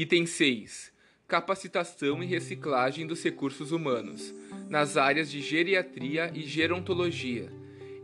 [0.00, 0.92] Item 6.
[1.26, 4.32] Capacitação e reciclagem dos recursos humanos,
[4.70, 7.50] nas áreas de geriatria e gerontologia,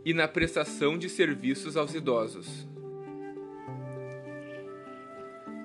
[0.05, 2.67] e na prestação de serviços aos idosos.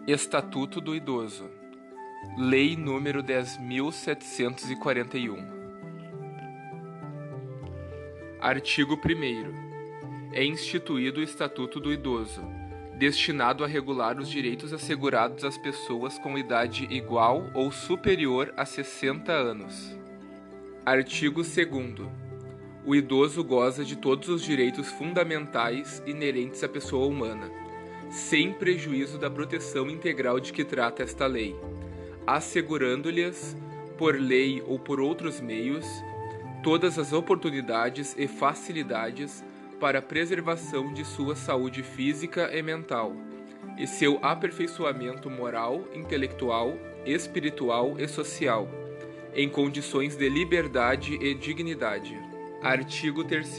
[0.06, 1.50] Estatuto do Idoso.
[2.38, 5.36] Lei número 10741.
[8.40, 9.02] Artigo 1
[10.32, 12.59] É instituído o Estatuto do Idoso,
[13.00, 19.32] destinado a regular os direitos assegurados às pessoas com idade igual ou superior a 60
[19.32, 19.98] anos.
[20.86, 21.58] Artigo 2
[22.86, 27.50] O idoso goza de todos os direitos fundamentais inerentes à pessoa humana
[28.12, 31.56] sem prejuízo da proteção integral de que trata esta lei,
[32.26, 33.56] assegurando-lhes,
[33.98, 35.86] por lei ou por outros meios,
[36.64, 39.44] todas as oportunidades e facilidades
[39.80, 43.16] para a preservação de sua saúde física e mental,
[43.78, 48.68] e seu aperfeiçoamento moral, intelectual, espiritual e social,
[49.34, 52.18] em condições de liberdade e dignidade.
[52.62, 53.58] Artigo 3.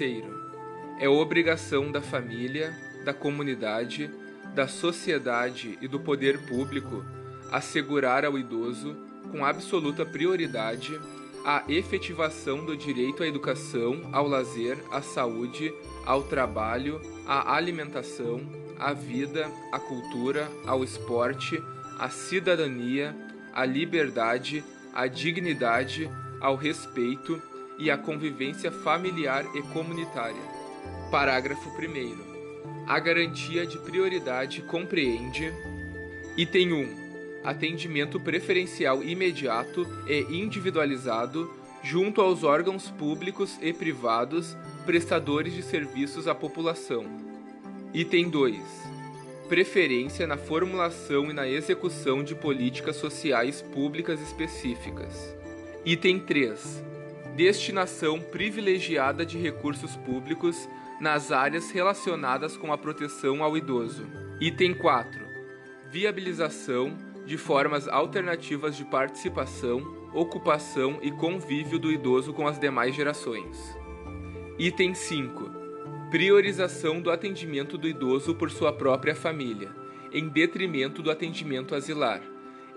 [0.99, 4.11] É obrigação da família, da comunidade,
[4.55, 7.05] da sociedade e do poder público
[7.51, 8.97] assegurar ao idoso,
[9.31, 10.99] com absoluta prioridade,
[11.45, 15.73] a efetivação do direito à educação, ao lazer, à saúde,
[16.05, 18.41] ao trabalho, à alimentação,
[18.79, 21.63] à vida, à cultura, ao esporte,
[21.99, 23.15] à cidadania,
[23.53, 27.41] à liberdade, à dignidade, ao respeito
[27.79, 30.43] e à convivência familiar e comunitária.
[31.11, 32.87] Parágrafo 1.
[32.87, 35.53] A garantia de prioridade compreende:
[36.37, 37.01] item 1.
[37.45, 41.51] Atendimento preferencial imediato e individualizado
[41.83, 47.05] junto aos órgãos públicos e privados prestadores de serviços à população.
[47.93, 48.57] Item 2.
[49.49, 55.37] Preferência na formulação e na execução de políticas sociais públicas específicas.
[55.85, 56.85] Item 3.
[57.37, 60.69] Destinação privilegiada de recursos públicos
[61.01, 64.07] nas áreas relacionadas com a proteção ao idoso.
[64.41, 65.21] Item 4.
[65.91, 73.80] Viabilização de formas alternativas de participação, ocupação e convívio do idoso com as demais gerações.
[74.63, 75.51] Item 5.
[76.11, 79.71] Priorização do atendimento do idoso por sua própria família,
[80.13, 82.21] em detrimento do atendimento asilar,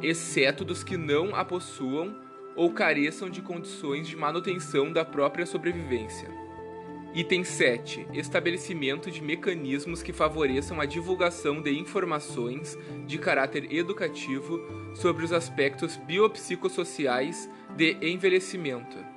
[0.01, 2.15] exceto dos que não a possuam
[2.55, 6.29] ou careçam de condições de manutenção da própria sobrevivência.
[7.13, 8.07] Item 7.
[8.13, 14.57] Estabelecimento de mecanismos que favoreçam a divulgação de informações de caráter educativo
[14.95, 19.12] sobre os aspectos biopsicossociais de envelhecimento.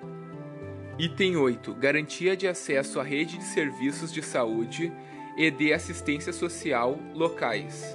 [0.99, 1.75] Item 8.
[1.75, 4.91] Garantia de acesso à rede de serviços de saúde
[5.37, 7.95] e de assistência social locais.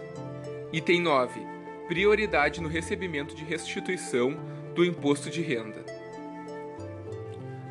[0.71, 1.41] Item 9.
[1.87, 4.37] Prioridade no recebimento de restituição
[4.75, 5.83] do imposto de renda.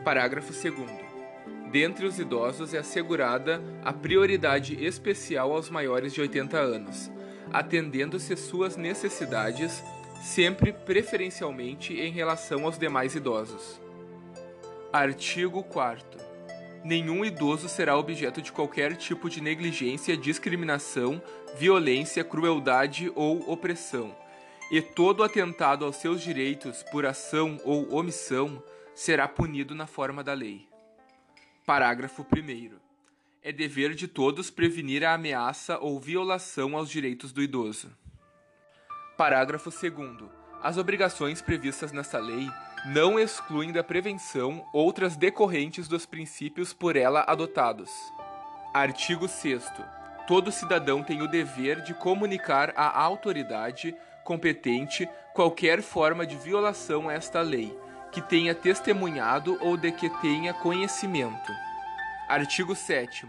[0.05, 0.91] Parágrafo 2
[1.71, 7.09] dentre os idosos é assegurada a prioridade especial aos maiores de 80 anos,
[7.53, 9.81] atendendo-se suas necessidades,
[10.21, 13.81] sempre preferencialmente em relação aos demais idosos.
[14.93, 16.19] Artigo 4.
[16.83, 21.23] Nenhum idoso será objeto de qualquer tipo de negligência, discriminação,
[21.57, 24.13] violência, crueldade ou opressão,
[24.69, 28.61] e todo atentado aos seus direitos por ação ou omissão
[28.93, 30.67] será punido na forma da lei.
[31.65, 32.77] Parágrafo 1.
[33.45, 37.97] É dever de todos prevenir a ameaça ou violação aos direitos do idoso.
[39.17, 40.29] Parágrafo 2.
[40.61, 42.49] As obrigações previstas nesta lei
[42.85, 47.91] não excluem da prevenção outras decorrentes dos princípios por ela adotados.
[48.73, 49.71] Artigo 6.
[50.27, 57.13] Todo cidadão tem o dever de comunicar à autoridade competente qualquer forma de violação a
[57.13, 57.77] esta lei
[58.13, 61.53] que tenha testemunhado ou de que tenha conhecimento.
[62.29, 63.29] Artigo 7.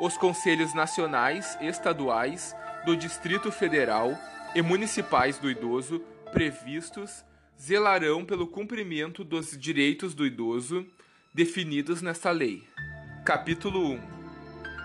[0.00, 4.16] Os Conselhos Nacionais, Estaduais, do Distrito Federal
[4.54, 6.00] e Municipais do Idoso,
[6.32, 7.24] previstos,
[7.60, 10.86] zelarão pelo cumprimento dos direitos do idoso
[11.34, 12.62] definidos nesta lei.
[13.22, 14.00] Capítulo 1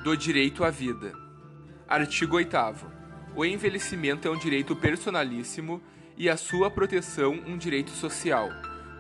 [0.04, 1.14] Do Direito à Vida.
[1.88, 2.58] Artigo 8.
[3.34, 5.82] O envelhecimento é um direito personalíssimo
[6.18, 8.50] e a sua proteção um direito social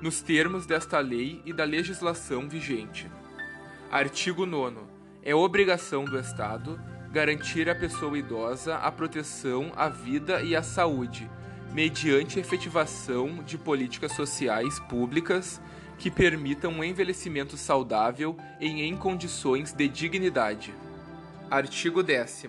[0.01, 3.11] nos termos desta lei e da legislação vigente.
[3.91, 4.77] Artigo 9.
[5.21, 6.79] É obrigação do Estado
[7.11, 11.29] garantir à pessoa idosa a proteção à vida e à saúde,
[11.75, 15.59] mediante efetivação de políticas sociais públicas
[15.97, 20.73] que permitam um envelhecimento saudável e em condições de dignidade.
[21.51, 22.45] Artigo 10.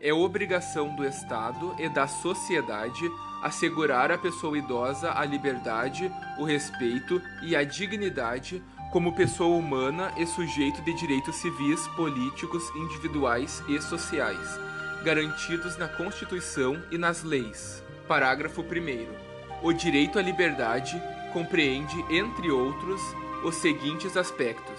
[0.00, 3.08] É obrigação do Estado e da sociedade
[3.44, 8.60] assegurar à pessoa idosa a liberdade, o respeito e a dignidade
[8.90, 14.58] como pessoa humana e sujeito de direitos civis, políticos, individuais e sociais,
[15.04, 17.83] garantidos na Constituição e nas leis.
[18.06, 19.66] Parágrafo 1.
[19.66, 21.00] O direito à liberdade
[21.32, 23.00] compreende, entre outros,
[23.42, 24.78] os seguintes aspectos: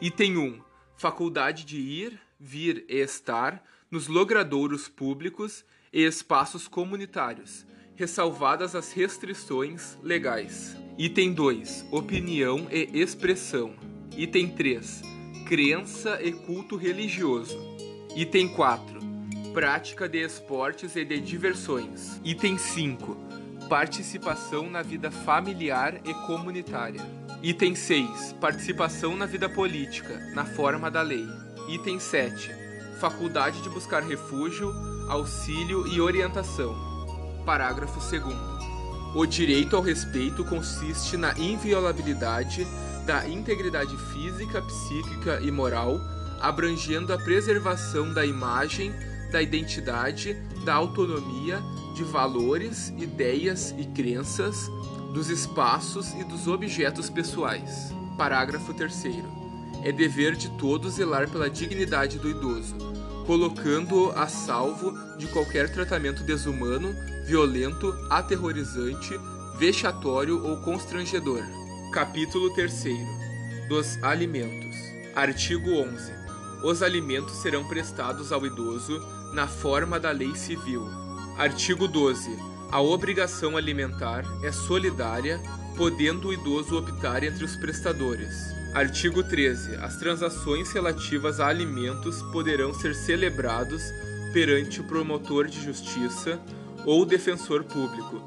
[0.00, 0.60] Item 1.
[0.96, 5.62] Faculdade de ir, vir e estar nos logradouros públicos
[5.92, 7.66] e espaços comunitários,
[7.96, 10.74] ressalvadas as restrições legais.
[10.96, 11.88] Item 2.
[11.92, 13.74] Opinião e expressão.
[14.16, 15.02] Item 3.
[15.46, 17.58] Crença e culto religioso.
[18.16, 19.03] Item 4.
[19.54, 22.20] Prática de esportes e de diversões.
[22.24, 23.16] Item 5.
[23.68, 27.00] Participação na vida familiar e comunitária.
[27.40, 28.34] Item 6.
[28.40, 31.24] Participação na vida política, na forma da lei.
[31.68, 32.50] Item 7.
[32.98, 34.74] Faculdade de buscar refúgio,
[35.08, 36.74] auxílio e orientação.
[37.46, 38.36] Parágrafo 2.
[39.14, 42.66] O direito ao respeito consiste na inviolabilidade
[43.06, 46.00] da integridade física, psíquica e moral,
[46.40, 48.92] abrangendo a preservação da imagem,
[49.34, 50.32] da identidade,
[50.64, 51.60] da autonomia,
[51.92, 54.70] de valores, ideias e crenças,
[55.12, 57.92] dos espaços e dos objetos pessoais.
[58.16, 59.06] Parágrafo 3.
[59.82, 62.76] É dever de todos zelar pela dignidade do idoso,
[63.26, 66.94] colocando-o a salvo de qualquer tratamento desumano,
[67.26, 69.18] violento, aterrorizante,
[69.58, 71.42] vexatório ou constrangedor.
[71.92, 72.84] Capítulo 3
[73.68, 74.76] dos alimentos.
[75.12, 76.12] Artigo 11.
[76.62, 79.02] Os alimentos serão prestados ao idoso
[79.34, 80.88] na forma da lei civil.
[81.36, 82.38] Artigo 12.
[82.70, 85.40] A obrigação alimentar é solidária,
[85.76, 88.32] podendo o idoso optar entre os prestadores.
[88.72, 89.74] Artigo 13.
[89.76, 93.82] As transações relativas a alimentos poderão ser celebrados
[94.32, 96.40] perante o promotor de justiça
[96.86, 98.22] ou defensor público,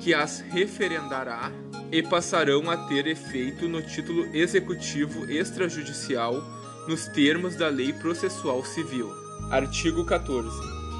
[0.00, 1.50] que as referendará
[1.90, 6.42] e passarão a ter efeito no título executivo extrajudicial
[6.88, 9.21] nos termos da Lei Processual Civil.
[9.50, 10.48] Artigo 14.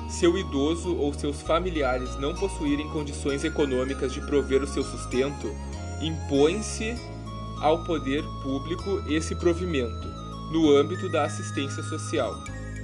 [0.08, 5.50] Se o idoso ou seus familiares não possuírem condições econômicas de prover o seu sustento,
[6.02, 6.94] impõe-se
[7.60, 10.08] ao poder público esse provimento,
[10.52, 12.34] no âmbito da assistência social.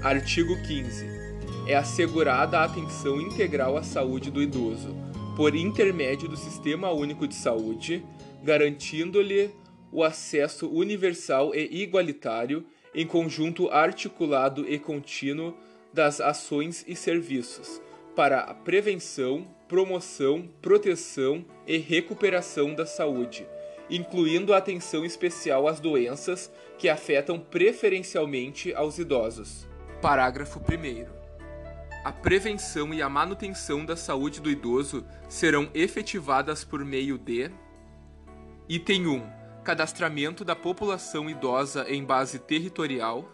[0.02, 1.06] Artigo 15.
[1.66, 4.96] É assegurada a atenção integral à saúde do idoso,
[5.36, 8.04] por intermédio do Sistema Único de Saúde,
[8.42, 9.50] garantindo-lhe
[9.92, 12.64] o acesso universal e igualitário
[12.98, 15.54] em conjunto articulado e contínuo
[15.92, 17.80] das ações e serviços
[18.16, 23.46] para a prevenção, promoção, proteção e recuperação da saúde
[23.90, 29.66] incluindo atenção especial às doenças que afetam preferencialmente aos idosos.
[30.02, 31.06] Parágrafo 1.
[32.04, 37.50] A prevenção e a manutenção da saúde do idoso serão efetivadas por meio de:
[38.68, 39.37] Item 1.
[39.64, 43.30] Cadastramento da população idosa em base territorial.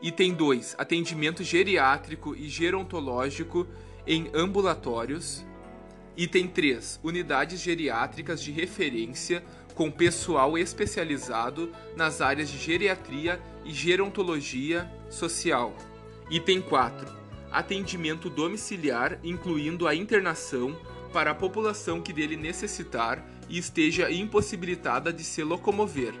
[0.00, 0.76] Item 2.
[0.78, 3.66] Atendimento geriátrico e gerontológico
[4.06, 5.44] em ambulatórios.
[6.16, 7.00] Item 3.
[7.02, 9.44] Unidades geriátricas de referência
[9.74, 15.74] com pessoal especializado nas áreas de geriatria e gerontologia social.
[16.30, 17.20] Item 4.
[17.50, 20.78] Atendimento domiciliar, incluindo a internação
[21.12, 26.14] para a população que dele necessitar e esteja impossibilitada de se locomover,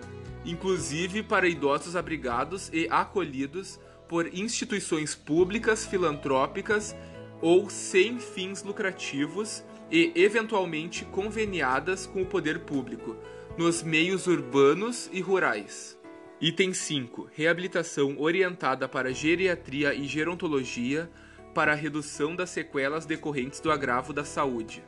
[0.44, 6.94] inclusive para idosos abrigados e acolhidos por instituições públicas, filantrópicas
[7.40, 13.16] ou sem fins lucrativos e eventualmente conveniadas com o poder público,
[13.56, 15.98] nos meios urbanos e rurais.
[16.40, 17.28] Item 5.
[17.32, 21.10] Reabilitação orientada para geriatria e gerontologia
[21.54, 24.82] para a redução das sequelas decorrentes do agravo da saúde.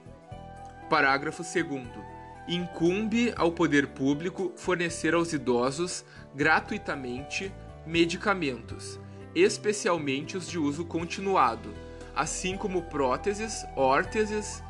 [0.88, 2.11] Parágrafo 2.
[2.48, 7.52] Incumbe ao poder público fornecer aos idosos gratuitamente
[7.86, 8.98] medicamentos,
[9.34, 11.72] especialmente os de uso continuado,
[12.14, 14.62] assim como próteses, órteses,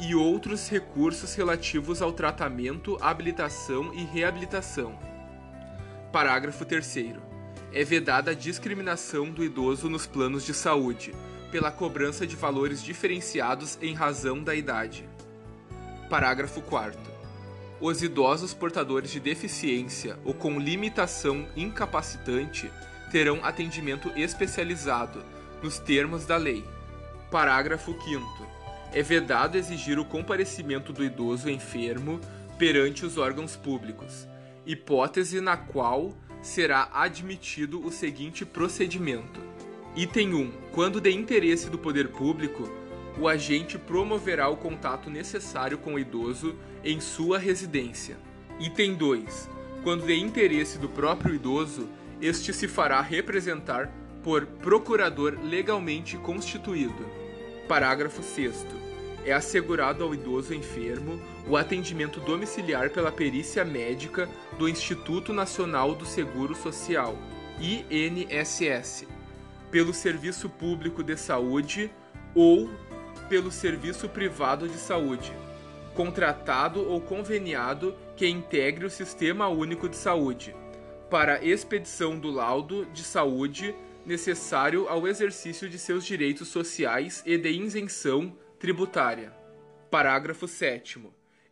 [0.00, 4.98] e outros recursos relativos ao tratamento, habilitação e reabilitação.
[6.10, 7.16] Parágrafo 3.
[7.72, 11.14] É vedada a discriminação do idoso nos planos de saúde,
[11.52, 15.08] pela cobrança de valores diferenciados em razão da idade.
[16.08, 17.09] Parágrafo 4.
[17.80, 22.70] Os idosos portadores de deficiência ou com limitação incapacitante
[23.10, 25.24] terão atendimento especializado,
[25.62, 26.62] nos termos da lei.
[27.30, 28.46] Parágrafo 5
[28.92, 32.20] é vedado exigir o comparecimento do idoso enfermo
[32.58, 34.28] perante os órgãos públicos,
[34.66, 39.40] hipótese na qual será admitido o seguinte procedimento:
[39.96, 40.52] Item 1.
[40.72, 42.68] Quando de interesse do poder público,
[43.18, 48.16] o agente promoverá o contato necessário com o idoso em sua residência.
[48.58, 49.48] Item 2.
[49.82, 51.88] Quando de interesse do próprio idoso,
[52.20, 53.90] este se fará representar
[54.22, 57.06] por procurador legalmente constituído.
[57.66, 58.66] Parágrafo 6.
[59.24, 66.06] É assegurado ao idoso enfermo o atendimento domiciliar pela perícia médica do Instituto Nacional do
[66.06, 67.16] Seguro Social,
[67.60, 69.06] INSS,
[69.70, 71.90] pelo Serviço Público de Saúde
[72.34, 72.70] ou
[73.28, 75.32] pelo Serviço Privado de Saúde,
[75.94, 80.54] contratado ou conveniado que integre o Sistema Único de Saúde,
[81.10, 87.50] para expedição do laudo de saúde necessário ao exercício de seus direitos sociais e de
[87.50, 89.32] isenção tributária.
[89.90, 91.00] Parágrafo 7.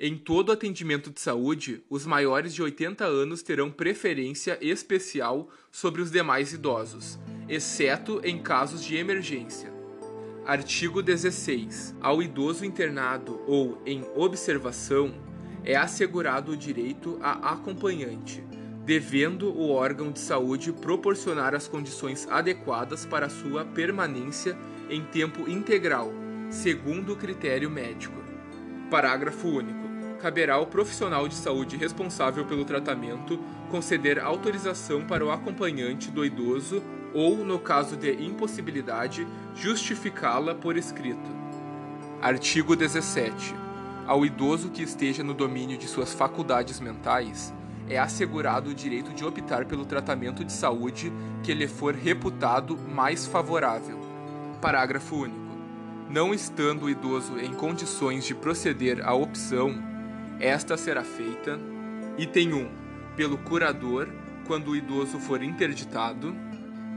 [0.01, 6.11] Em todo atendimento de saúde, os maiores de 80 anos terão preferência especial sobre os
[6.11, 7.19] demais idosos,
[7.49, 9.78] exceto em casos de emergência.
[10.49, 11.95] Artigo 16.
[12.01, 15.15] Ao idoso internado ou em observação
[15.63, 18.43] é assegurado o direito a acompanhante,
[18.83, 24.57] devendo o órgão de saúde proporcionar as condições adequadas para sua permanência
[24.89, 26.11] em tempo integral,
[26.49, 28.17] segundo o critério médico.
[28.91, 29.87] Parágrafo único.
[30.19, 33.39] Caberá ao profissional de saúde responsável pelo tratamento
[33.71, 36.83] conceder autorização para o acompanhante do idoso
[37.15, 41.31] ou, no caso de impossibilidade, justificá-la por escrito.
[42.21, 43.55] Artigo 17.
[44.07, 47.53] Ao idoso que esteja no domínio de suas faculdades mentais,
[47.89, 51.13] é assegurado o direito de optar pelo tratamento de saúde
[51.43, 53.99] que lhe for reputado mais favorável.
[54.61, 55.49] Parágrafo único.
[56.11, 59.75] Não estando o idoso em condições de proceder à opção,
[60.41, 61.59] esta será feita:
[62.17, 62.69] item 1,
[63.17, 64.09] pelo curador,
[64.47, 66.35] quando o idoso for interditado,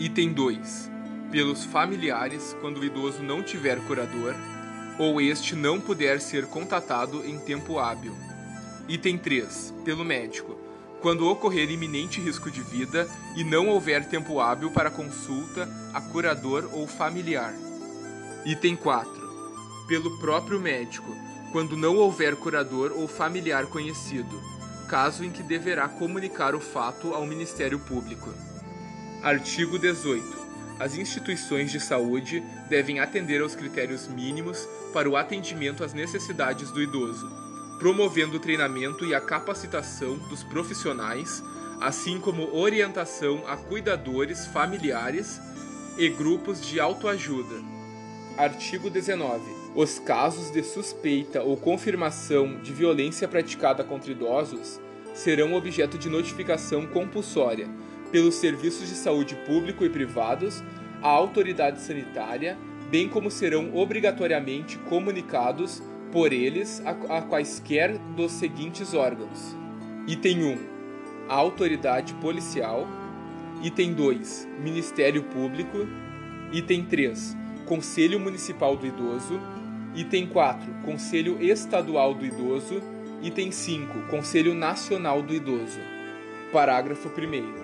[0.02, 0.90] item 2,
[1.32, 4.34] pelos familiares, quando o idoso não tiver curador,
[4.98, 8.12] ou este não puder ser contatado em tempo hábil.
[8.90, 10.58] Item 3, pelo médico,
[11.04, 16.68] quando ocorrer iminente risco de vida e não houver tempo hábil para consulta a curador
[16.74, 17.54] ou familiar.
[18.44, 19.86] Item 4.
[19.88, 21.16] Pelo próprio médico,
[21.52, 24.42] quando não houver curador ou familiar conhecido,
[24.90, 28.34] caso em que deverá comunicar o fato ao Ministério Público.
[29.24, 30.24] Artigo 18.
[30.80, 36.82] As instituições de saúde devem atender aos critérios mínimos para o atendimento às necessidades do
[36.82, 37.42] idoso
[37.82, 41.44] promovendo o treinamento e a capacitação dos profissionais,
[41.80, 45.42] assim como orientação a cuidadores familiares
[45.98, 47.56] e grupos de autoajuda.
[48.38, 49.42] Artigo 19.
[49.74, 54.80] Os casos de suspeita ou confirmação de violência praticada contra idosos
[55.16, 57.68] serão objeto de notificação compulsória
[58.12, 60.64] pelos serviços de saúde público e privados
[61.02, 62.58] à autoridade sanitária,
[62.90, 69.56] bem como serão obrigatoriamente comunicados por eles a, a quaisquer dos seguintes órgãos:
[70.08, 70.58] Item 1.
[71.30, 72.88] A autoridade policial.
[73.64, 74.48] Item 2.
[74.60, 75.88] Ministério Público.
[76.52, 77.38] Item 3.
[77.66, 79.40] Conselho Municipal do Idoso.
[79.96, 80.74] Item 4.
[80.84, 82.82] Conselho Estadual do Idoso.
[83.22, 84.08] Item 5.
[84.10, 85.80] Conselho Nacional do Idoso.
[86.52, 87.61] Parágrafo 1.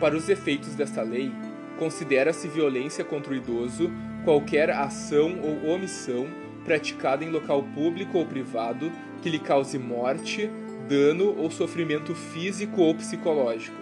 [0.00, 1.32] Para os efeitos desta lei,
[1.78, 3.90] considera-se violência contra o idoso
[4.24, 6.26] qualquer ação ou omissão
[6.64, 10.50] praticada em local público ou privado que lhe cause morte,
[10.88, 13.76] dano ou sofrimento físico ou psicológico.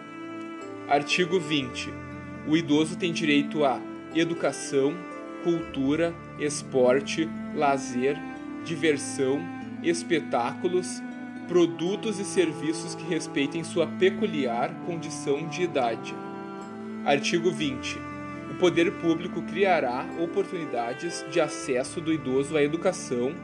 [0.88, 1.92] Artigo 20.
[2.46, 3.80] O idoso tem direito a
[4.14, 4.94] educação,
[5.42, 8.16] cultura, esporte, lazer,
[8.64, 9.40] diversão,
[9.82, 11.02] espetáculos,
[11.48, 16.14] produtos e serviços que respeitem sua peculiar condição de idade.
[17.04, 18.16] Artigo 20
[18.50, 23.34] o poder público criará oportunidades de acesso do idoso à educação,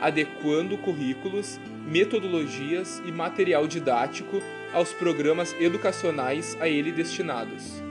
[0.00, 4.42] adequando currículos, metodologias e material didático
[4.72, 7.82] aos programas educacionais a ele destinados.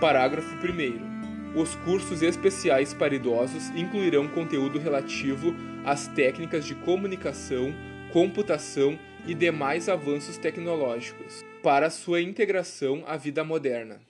[0.00, 1.60] Parágrafo 1.
[1.60, 7.74] Os cursos especiais para idosos incluirão conteúdo relativo às técnicas de comunicação,
[8.16, 14.00] computação e demais avanços tecnológicos, para sua integração à vida moderna.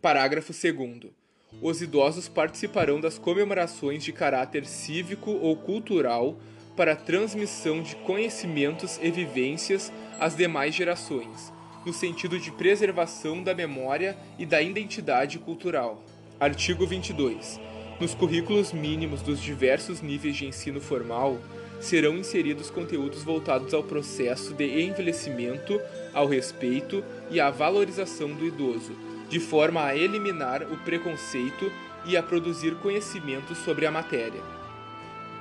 [0.00, 1.12] Parágrafo 2
[1.60, 6.38] os idosos participarão das comemorações de caráter cívico ou cultural
[6.74, 11.52] para a transmissão de conhecimentos e vivências às demais gerações,
[11.84, 16.02] no sentido de preservação da memória e da identidade cultural.
[16.40, 17.60] Artigo 22.
[18.00, 21.38] Nos currículos mínimos dos diversos níveis de ensino formal
[21.80, 25.80] serão inseridos conteúdos voltados ao processo de envelhecimento,
[26.12, 28.92] ao respeito e à valorização do idoso,
[29.28, 31.70] de forma a eliminar o preconceito
[32.04, 34.40] e a produzir conhecimento sobre a matéria.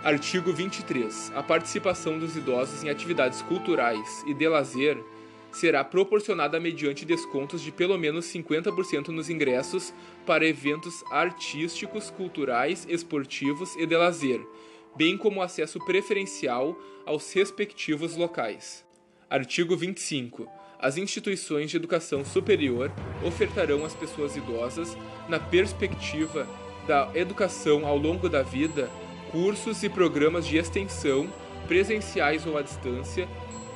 [0.03, 1.31] Artigo 23.
[1.35, 4.97] A participação dos idosos em atividades culturais e de lazer
[5.51, 9.93] será proporcionada mediante descontos de pelo menos 50% nos ingressos
[10.25, 14.45] para eventos artísticos, culturais, esportivos e de lazer,
[14.95, 18.85] bem como acesso preferencial aos respectivos locais.
[19.29, 20.47] Artigo 25.
[20.79, 22.91] As instituições de educação superior
[23.25, 24.97] ofertarão às pessoas idosas,
[25.27, 26.47] na perspectiva
[26.87, 28.89] da educação ao longo da vida,
[29.31, 31.27] cursos e programas de extensão,
[31.67, 33.27] presenciais ou à distância,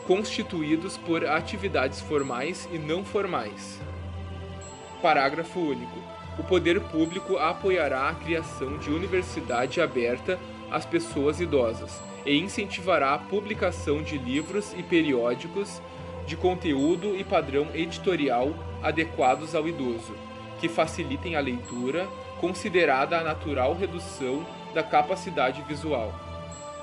[0.05, 3.79] constituídos por atividades formais e não formais.
[5.01, 5.99] Parágrafo único.
[6.37, 10.39] O poder público apoiará a criação de universidade aberta
[10.71, 15.81] às pessoas idosas e incentivará a publicação de livros e periódicos
[16.25, 20.15] de conteúdo e padrão editorial adequados ao idoso,
[20.59, 22.07] que facilitem a leitura,
[22.39, 26.13] considerada a natural redução da capacidade visual.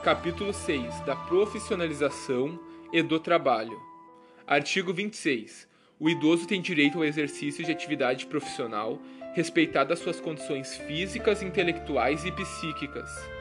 [0.02, 2.58] Capítulo 6 da profissionalização
[2.92, 3.80] e do trabalho.
[4.46, 5.68] Artigo 26.
[5.98, 9.00] O idoso tem direito ao exercício de atividade profissional,
[9.34, 13.35] respeitadas suas condições físicas, intelectuais e psíquicas.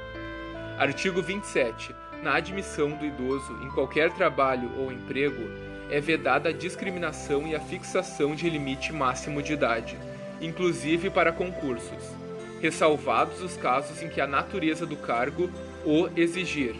[0.77, 1.95] Artigo 27.
[2.21, 5.49] Na admissão do idoso em qualquer trabalho ou emprego,
[5.89, 9.97] é vedada a discriminação e a fixação de limite máximo de idade,
[10.41, 12.25] inclusive para concursos
[12.61, 15.49] ressalvados os casos em que a natureza do cargo
[15.85, 16.75] o exigir.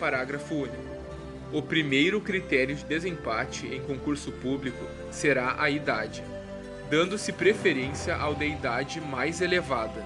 [0.00, 0.96] Parágrafo único.
[1.52, 6.22] O primeiro critério de desempate em concurso público será a idade,
[6.90, 10.04] dando-se preferência ao da idade mais elevada.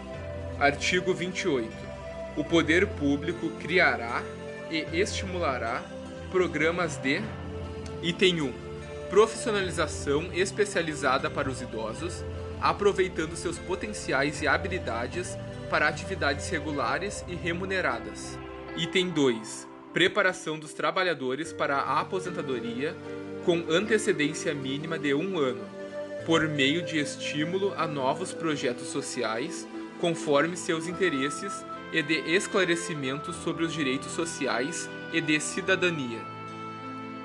[0.59, 1.89] Artigo 28.
[2.37, 4.23] O poder público criará
[4.71, 5.83] e estimulará
[6.31, 7.21] programas de
[8.03, 8.53] item 1.
[9.11, 12.25] Profissionalização especializada para os idosos,
[12.61, 15.37] aproveitando seus potenciais e habilidades
[15.69, 18.39] para atividades regulares e remuneradas.
[18.77, 19.69] Item 2.
[19.93, 22.97] Preparação dos trabalhadores para a aposentadoria
[23.45, 25.64] com antecedência mínima de um ano,
[26.25, 29.66] por meio de estímulo a novos projetos sociais,
[30.01, 36.20] conforme seus interesses e de esclarecimento sobre os direitos sociais e de cidadania.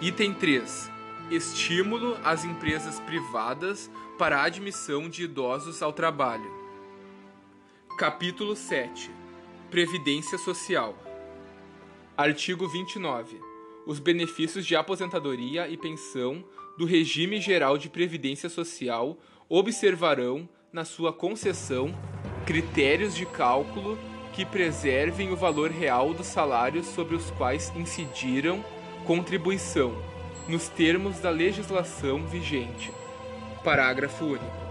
[0.01, 0.91] Item 3.
[1.31, 6.51] Estímulo às empresas privadas para a admissão de idosos ao trabalho.
[7.97, 9.09] Capítulo 7
[9.71, 10.97] Previdência Social
[12.17, 13.39] Artigo 29.
[13.85, 16.43] Os benefícios de aposentadoria e pensão
[16.77, 19.17] do Regime Geral de Previdência Social
[19.49, 21.93] observarão, na sua concessão,
[22.45, 23.97] critérios de cálculo
[24.35, 28.63] que preservem o valor real dos salários sobre os quais incidiram
[29.05, 29.95] contribuição,
[30.45, 32.91] nos termos da legislação vigente
[33.63, 34.65] Parágrafo único.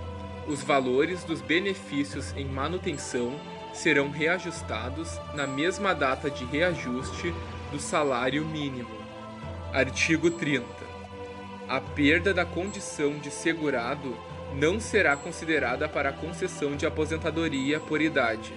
[0.46, 3.40] Os valores dos benefícios em manutenção
[3.72, 7.34] serão reajustados na mesma data de reajuste
[7.72, 8.90] do salário mínimo.
[9.72, 10.64] Artigo 30.
[11.66, 14.14] A perda da condição de segurado
[14.54, 18.52] não será considerada para a concessão de aposentadoria por idade,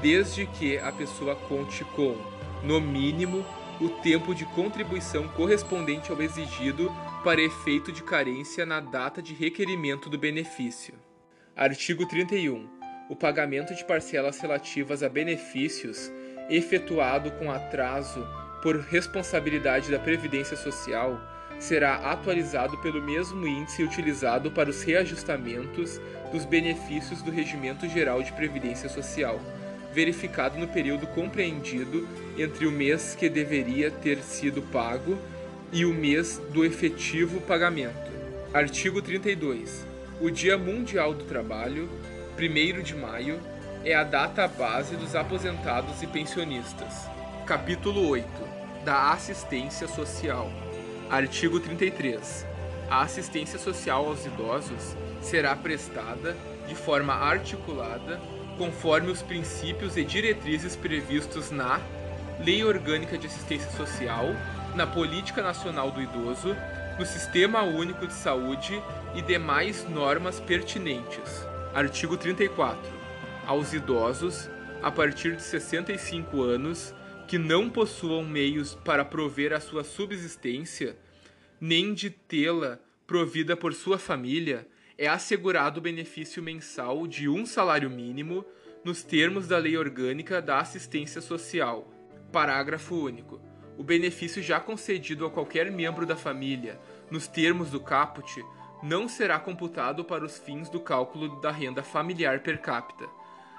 [0.00, 2.16] desde que a pessoa conte com,
[2.62, 3.44] no mínimo,
[3.80, 6.90] o tempo de contribuição correspondente ao exigido
[7.22, 10.94] para efeito de carência na data de requerimento do benefício.
[11.54, 12.68] Artigo 31.
[13.08, 16.10] O pagamento de parcelas relativas a benefícios
[16.48, 18.26] efetuado com atraso
[18.62, 21.20] por responsabilidade da Previdência Social
[21.58, 28.32] será atualizado pelo mesmo índice utilizado para os reajustamentos dos benefícios do Regimento Geral de
[28.32, 29.40] Previdência Social,
[29.96, 32.06] verificado no período compreendido
[32.36, 35.18] entre o mês que deveria ter sido pago
[35.72, 38.12] e o mês do efetivo pagamento.
[38.52, 39.86] Artigo 32.
[40.20, 41.88] O Dia Mundial do Trabalho,
[42.38, 43.40] 1 de maio,
[43.86, 47.08] é a data base dos aposentados e pensionistas.
[47.46, 48.28] Capítulo 8.
[48.84, 50.52] Da assistência social.
[51.08, 52.44] Artigo 33.
[52.90, 56.36] A assistência social aos idosos será prestada
[56.68, 58.20] de forma articulada
[58.56, 61.80] conforme os princípios e diretrizes previstos na
[62.44, 64.34] Lei Orgânica de Assistência Social
[64.74, 66.54] na Política Nacional do Idoso,
[66.98, 68.82] no Sistema Único de Saúde
[69.14, 71.46] e demais normas pertinentes.
[71.74, 72.78] Artigo 34.
[73.46, 74.50] Aos idosos,
[74.82, 76.94] a partir de 65 anos,
[77.26, 80.96] que não possuam meios para prover a sua subsistência,
[81.60, 84.66] nem de tê-la provida por sua família,
[84.98, 88.44] é assegurado o benefício mensal de um salário mínimo
[88.84, 91.92] nos termos da Lei Orgânica da Assistência Social.
[92.32, 93.40] Parágrafo único
[93.78, 96.80] o benefício já concedido a qualquer membro da família,
[97.10, 98.42] nos termos do caput,
[98.82, 103.06] não será computado para os fins do cálculo da renda familiar per capita,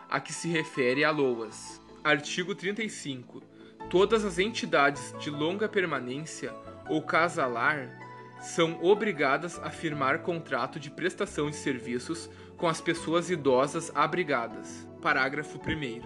[0.09, 1.81] a que se refere a LOAS.
[2.03, 3.43] Artigo 35.
[3.89, 6.53] Todas as entidades de longa permanência
[6.89, 7.96] ou casalar
[8.39, 14.87] são obrigadas a firmar contrato de prestação de serviços com as pessoas idosas abrigadas.
[15.01, 16.01] Parágrafo 1.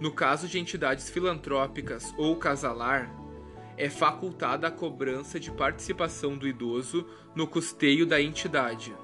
[0.00, 3.14] No caso de entidades filantrópicas ou casalar,
[3.76, 8.94] é facultada a cobrança de participação do idoso no custeio da entidade.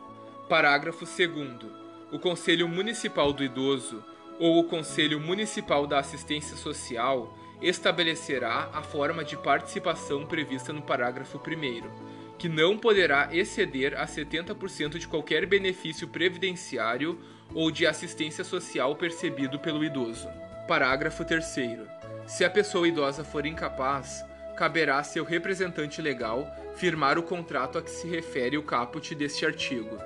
[0.48, 1.70] Parágrafo 2.
[2.12, 4.04] O Conselho Municipal do Idoso
[4.38, 11.38] ou o Conselho Municipal da Assistência Social estabelecerá a forma de participação prevista no parágrafo
[11.38, 17.18] 1, que não poderá exceder a 70% de qualquer benefício previdenciário
[17.54, 20.28] ou de assistência social percebido pelo idoso.
[20.68, 21.44] Parágrafo 3.
[22.26, 24.24] Se a pessoa idosa for incapaz,
[24.56, 26.46] caberá a seu representante legal
[26.76, 29.96] firmar o contrato a que se refere o caput deste artigo.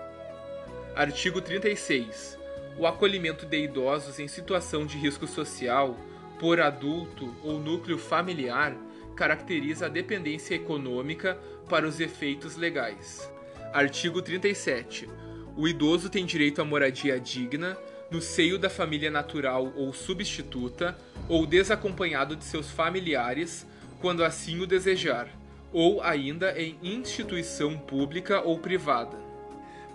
[0.94, 2.38] Artigo 36.
[2.78, 5.96] O acolhimento de idosos em situação de risco social
[6.38, 8.76] por adulto ou núcleo familiar
[9.14, 11.38] caracteriza a dependência econômica
[11.70, 13.30] para os efeitos legais.
[13.72, 15.08] Artigo 37.
[15.56, 17.78] O idoso tem direito à moradia digna
[18.10, 23.64] no seio da família natural ou substituta ou desacompanhado de seus familiares,
[24.00, 25.28] quando assim o desejar,
[25.72, 29.16] ou ainda em instituição pública ou privada.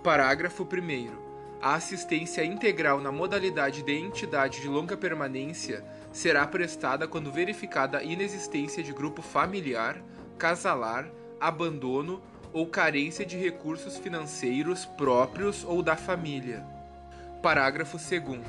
[0.02, 1.26] Parágrafo 1.
[1.62, 5.84] A assistência integral na modalidade de entidade de longa permanência
[6.14, 10.02] será prestada quando verificada a inexistência de grupo familiar,
[10.38, 11.10] casalar,
[11.40, 12.22] abandono
[12.54, 16.66] ou carência de recursos financeiros próprios ou da família.
[17.42, 18.40] Parágrafo 2.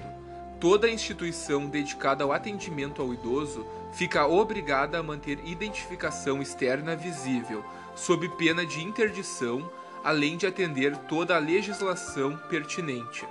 [0.61, 8.29] Toda instituição dedicada ao atendimento ao idoso fica obrigada a manter identificação externa visível, sob
[8.37, 9.71] pena de interdição,
[10.05, 13.27] além de atender toda a legislação pertinente.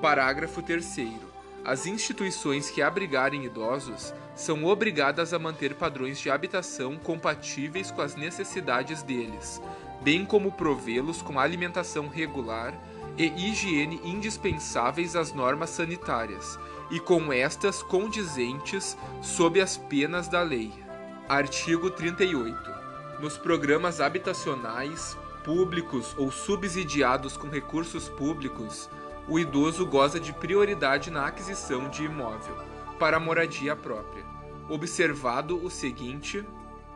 [0.00, 1.29] Parágrafo 3.
[1.64, 8.16] As instituições que abrigarem idosos são obrigadas a manter padrões de habitação compatíveis com as
[8.16, 9.60] necessidades deles,
[10.00, 12.74] bem como provê-los com alimentação regular
[13.18, 16.58] e higiene indispensáveis às normas sanitárias,
[16.90, 20.72] e com estas condizentes sob as penas da lei.
[21.28, 22.58] Artigo 38.
[23.20, 28.88] Nos programas habitacionais, públicos ou subsidiados com recursos públicos,
[29.30, 32.56] o idoso goza de prioridade na aquisição de imóvel
[32.98, 34.24] para moradia própria.
[34.68, 36.44] Observado o seguinte: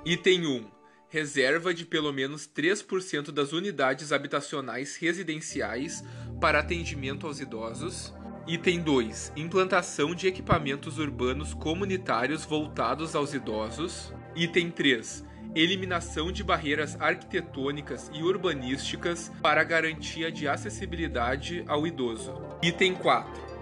[0.05, 0.75] item 1.
[1.09, 6.03] Reserva de pelo menos 3% das unidades habitacionais residenciais
[6.41, 8.13] para atendimento aos idosos.
[8.49, 9.33] Item 2.
[9.37, 14.13] Implantação de equipamentos urbanos comunitários voltados aos idosos.
[14.35, 22.35] Item 3 eliminação de barreiras arquitetônicas e urbanísticas para garantia de acessibilidade ao idoso.
[22.61, 23.55] Item 4.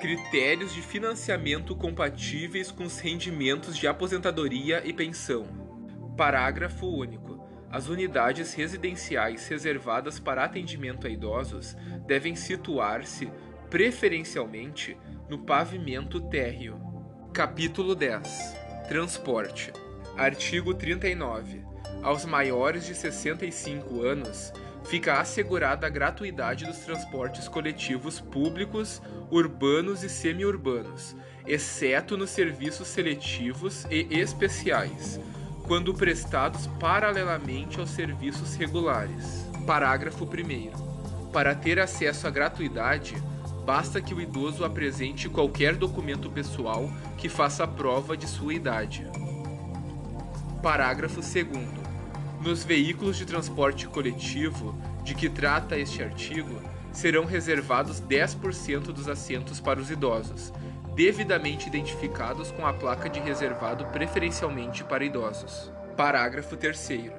[0.00, 5.46] Critérios de financiamento compatíveis com os rendimentos de aposentadoria e pensão.
[6.16, 7.38] Parágrafo único.
[7.70, 13.30] As unidades residenciais reservadas para atendimento a idosos devem situar-se,
[13.68, 14.96] preferencialmente,
[15.28, 16.80] no pavimento térreo.
[17.32, 18.56] Capítulo 10
[18.88, 19.70] Transporte
[20.18, 21.62] Artigo 39.
[22.02, 24.52] Aos maiores de 65 anos,
[24.82, 29.00] fica assegurada a gratuidade dos transportes coletivos públicos,
[29.30, 31.14] urbanos e semiurbanos,
[31.46, 35.20] exceto nos serviços seletivos e especiais,
[35.68, 39.46] quando prestados paralelamente aos serviços regulares.
[39.64, 41.30] Parágrafo 1.
[41.30, 43.14] Para ter acesso à gratuidade,
[43.64, 49.06] basta que o idoso apresente qualquer documento pessoal que faça prova de sua idade.
[50.62, 51.46] Parágrafo 2.
[52.40, 56.60] Nos veículos de transporte coletivo de que trata este artigo,
[56.92, 60.52] serão reservados 10% dos assentos para os idosos,
[60.96, 65.70] devidamente identificados com a placa de reservado preferencialmente para idosos.
[65.96, 67.12] Parágrafo 3.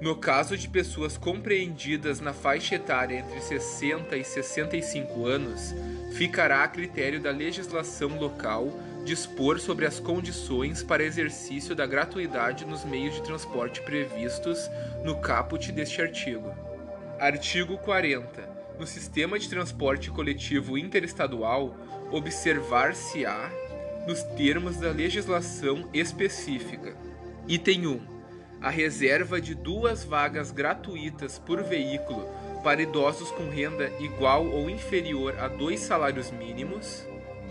[0.00, 5.74] No caso de pessoas compreendidas na faixa etária entre 60 e 65 anos,
[6.14, 8.72] ficará a critério da legislação local
[9.04, 14.70] dispor sobre as condições para exercício da gratuidade nos meios de transporte previstos
[15.04, 16.54] no caput deste artigo.
[17.18, 18.60] Artigo 40.
[18.78, 21.76] No sistema de transporte coletivo interestadual,
[22.10, 23.50] observar-se-á
[24.06, 26.96] nos termos da legislação específica.
[27.46, 28.00] Item 1.
[28.62, 32.28] A reserva de duas vagas gratuitas por veículo
[32.62, 37.06] para idosos com renda igual ou inferior a dois salários mínimos.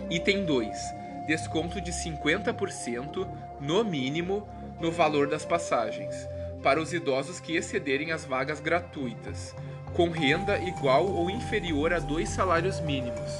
[0.08, 0.99] Item 2
[1.30, 3.24] desconto de 50%,
[3.60, 4.48] no mínimo,
[4.80, 6.28] no valor das passagens,
[6.60, 9.54] para os idosos que excederem as vagas gratuitas,
[9.94, 13.30] com renda igual ou inferior a dois salários mínimos.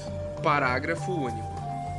[0.41, 1.51] Parágrafo único.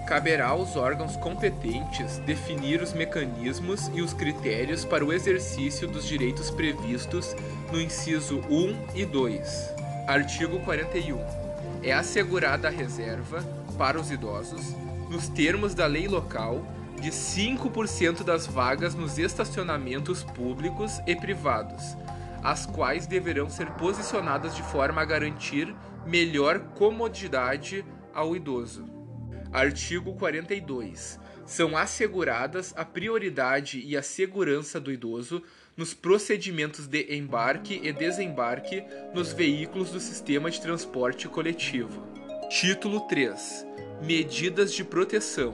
[0.08, 6.50] caberá aos órgãos competentes definir os mecanismos e os critérios para o exercício dos direitos
[6.50, 7.36] previstos
[7.70, 9.76] no inciso 1 e 2.
[10.08, 11.20] Artigo 41.
[11.84, 13.44] É assegurada a reserva
[13.78, 14.76] para os idosos,
[15.12, 16.66] nos termos da lei local,
[17.02, 21.98] de 5% das vagas nos estacionamentos públicos e privados,
[22.42, 28.86] as quais deverão ser posicionadas de forma a garantir melhor comodidade ao idoso.
[29.52, 31.20] Artigo 42.
[31.46, 35.44] São asseguradas a prioridade e a segurança do idoso
[35.76, 42.02] nos procedimentos de embarque e desembarque nos veículos do sistema de transporte coletivo.
[42.50, 43.71] Título 3.
[44.04, 45.54] Medidas de proteção.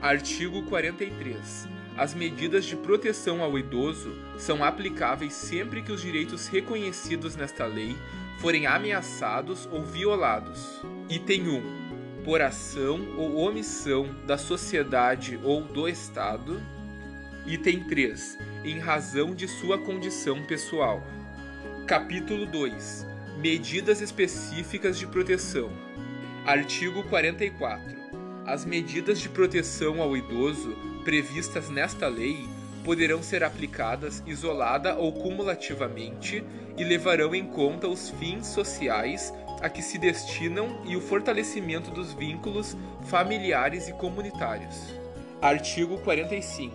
[0.00, 1.68] Artigo 43.
[1.94, 7.94] As medidas de proteção ao idoso são aplicáveis sempre que os direitos reconhecidos nesta lei
[8.38, 10.80] forem ameaçados ou violados.
[11.10, 16.58] Item 1 por ação ou omissão da sociedade ou do Estado.
[17.46, 18.38] Item 3.
[18.64, 21.02] Em razão de sua condição pessoal.
[21.86, 23.06] Capítulo 2.
[23.38, 25.70] Medidas específicas de proteção.
[26.48, 27.94] Artigo 44.
[28.46, 32.48] As medidas de proteção ao idoso previstas nesta lei
[32.82, 36.42] poderão ser aplicadas isolada ou cumulativamente
[36.78, 39.30] e levarão em conta os fins sociais
[39.60, 42.74] a que se destinam e o fortalecimento dos vínculos
[43.10, 44.94] familiares e comunitários.
[45.42, 46.74] Artigo 45.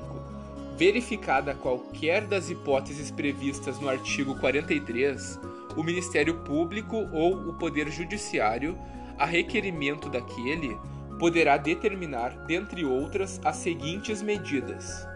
[0.78, 5.40] Verificada qualquer das hipóteses previstas no artigo 43,
[5.76, 8.78] o Ministério Público ou o Poder Judiciário,
[9.18, 10.78] a requerimento daquele,
[11.20, 15.08] poderá determinar, dentre outras, as seguintes medidas: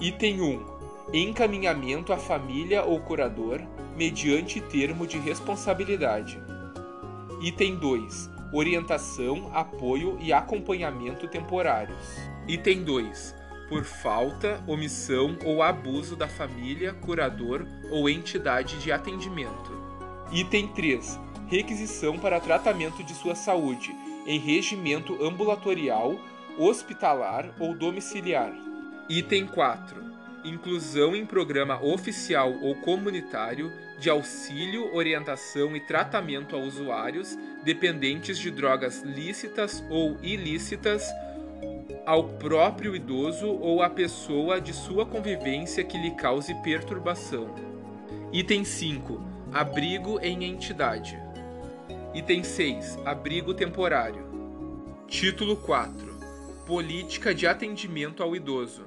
[0.00, 0.76] Item 1.
[1.12, 3.60] Encaminhamento à família ou curador,
[3.96, 6.38] mediante termo de responsabilidade.
[7.40, 8.30] Item 2.
[8.52, 12.16] Orientação, apoio e acompanhamento temporários.
[12.48, 13.34] Item 2.
[13.68, 19.72] Por falta, omissão ou abuso da família, curador ou entidade de atendimento.
[20.30, 21.18] Item 3.
[21.46, 23.94] Requisição para tratamento de sua saúde,
[24.26, 26.18] em regimento ambulatorial,
[26.58, 28.52] hospitalar ou domiciliar.
[29.08, 30.06] Item 4
[30.48, 38.50] inclusão em programa oficial ou comunitário de auxílio, orientação e tratamento a usuários dependentes de
[38.50, 41.04] drogas lícitas ou ilícitas
[42.04, 47.52] ao próprio idoso ou à pessoa de sua convivência que lhe cause perturbação.
[48.32, 49.20] Item 5.
[49.52, 51.25] Abrigo em entidade.
[52.16, 52.98] Item 6.
[53.04, 54.24] Abrigo temporário.
[55.06, 56.18] Título 4.
[56.66, 58.86] Política de atendimento ao idoso.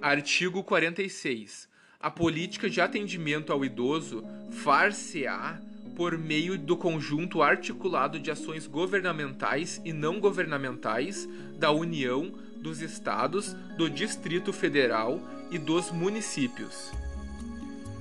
[0.00, 1.68] Artigo 46.
[1.98, 4.22] A política de atendimento ao idoso
[4.52, 5.60] far-se-á
[5.96, 13.52] por meio do conjunto articulado de ações governamentais e não governamentais da União, dos Estados,
[13.76, 15.20] do Distrito Federal
[15.50, 16.92] e dos municípios.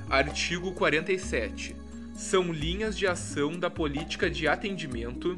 [0.07, 1.86] Artigo 47.
[2.17, 5.37] São linhas de ação da política de atendimento.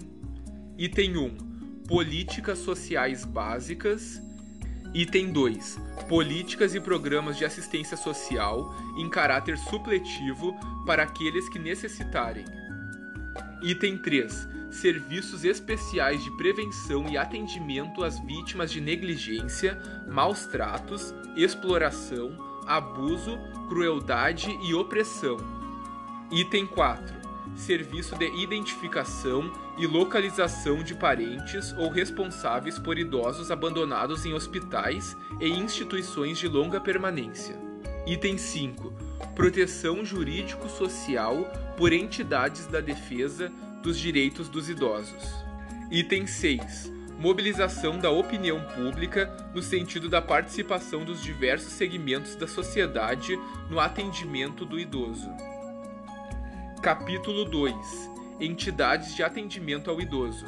[0.78, 1.38] Item 1.
[1.86, 4.22] Políticas sociais básicas.
[4.94, 5.78] Item 2.
[6.08, 12.46] Políticas e programas de assistência social em caráter supletivo para aqueles que necessitarem.
[13.62, 14.48] Item 3.
[14.72, 23.38] Serviços especiais de prevenção e atendimento às vítimas de negligência, maus tratos, exploração, abuso,
[23.68, 25.59] crueldade e opressão.
[26.32, 27.20] Item 4
[27.56, 35.50] serviço de identificação e localização de parentes ou responsáveis por idosos abandonados em hospitais e
[35.50, 37.56] instituições de longa permanência.
[38.06, 38.94] Item 5.
[39.36, 45.24] Proteção jurídico-social por entidades da defesa dos direitos dos idosos.
[45.92, 46.92] Item 6.
[47.18, 53.38] Mobilização da opinião pública no sentido da participação dos diversos segmentos da sociedade
[53.70, 55.30] no atendimento do idoso.
[56.82, 60.46] Capítulo 2 Entidades de atendimento ao idoso.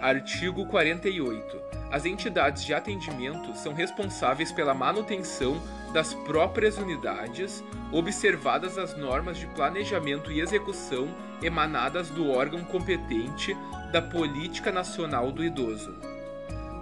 [0.00, 1.56] Artigo 48.
[1.92, 9.46] As entidades de atendimento são responsáveis pela manutenção das próprias unidades, observadas as normas de
[9.46, 11.08] planejamento e execução
[11.40, 13.56] emanadas do órgão competente
[13.92, 15.94] da Política Nacional do Idoso.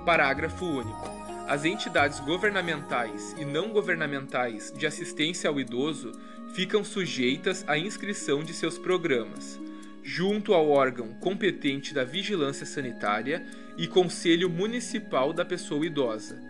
[0.07, 1.21] Parágrafo único.
[1.47, 6.13] As entidades governamentais e não governamentais de assistência ao idoso
[6.55, 9.61] ficam sujeitas à inscrição de seus programas,
[10.03, 13.45] junto ao órgão competente da vigilância sanitária
[13.77, 16.41] e Conselho Municipal da Pessoa Idosa.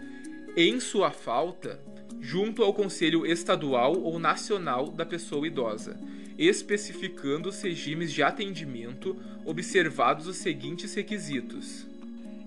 [0.56, 1.80] Em sua falta,
[2.20, 5.98] junto ao Conselho Estadual ou Nacional da Pessoa Idosa,
[6.38, 11.86] especificando os regimes de atendimento, observados os seguintes requisitos: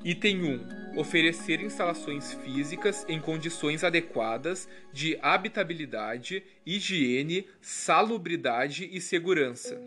[0.03, 0.82] Item 1.
[0.95, 9.81] Oferecer instalações físicas em condições adequadas de habitabilidade, higiene, salubridade e segurança.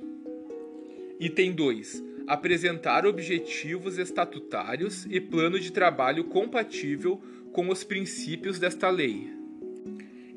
[1.21, 2.03] Item 2.
[2.27, 9.31] Apresentar objetivos estatutários e plano de trabalho compatível com os princípios desta lei.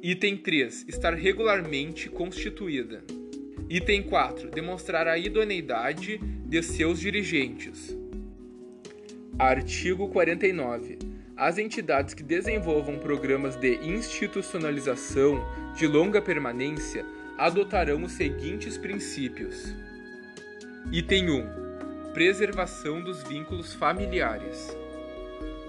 [0.04, 0.86] Item 3.
[0.88, 3.04] Estar regularmente constituída.
[3.68, 4.52] Item 4.
[4.52, 7.99] Demonstrar a idoneidade de seus dirigentes.
[9.40, 11.00] Artigo 49.
[11.38, 15.42] As entidades que desenvolvam programas de institucionalização
[15.78, 17.06] de longa permanência
[17.38, 19.74] adotarão os seguintes princípios:
[20.92, 22.14] Item 1.
[22.14, 24.76] Preservação dos vínculos familiares.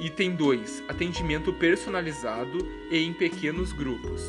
[0.00, 0.82] Item 2.
[0.88, 2.58] Atendimento personalizado
[2.90, 4.20] e em pequenos grupos.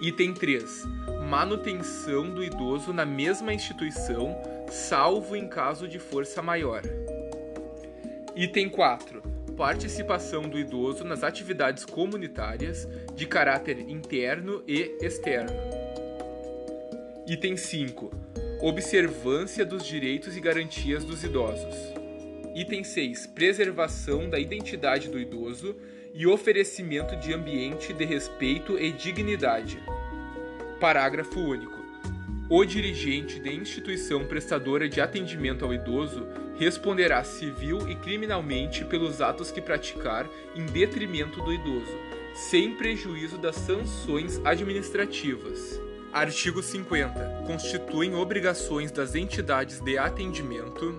[0.00, 0.96] Item 3
[1.26, 4.36] manutenção do idoso na mesma instituição,
[4.70, 6.82] salvo em caso de força maior.
[8.38, 9.22] Item 4.
[9.56, 15.56] Participação do idoso nas atividades comunitárias de caráter interno e externo.
[17.26, 18.10] Item 5.
[18.60, 21.74] Observância dos direitos e garantias dos idosos.
[22.54, 23.28] Item 6.
[23.28, 25.74] Preservação da identidade do idoso
[26.12, 29.82] e oferecimento de ambiente de respeito e dignidade.
[30.78, 31.74] Parágrafo único.
[32.50, 39.50] O dirigente de instituição prestadora de atendimento ao idoso responderá civil e criminalmente pelos atos
[39.50, 41.96] que praticar em detrimento do idoso,
[42.34, 45.80] sem prejuízo das sanções administrativas.
[46.12, 47.44] Artigo 50.
[47.46, 50.94] Constituem obrigações das entidades de atendimento.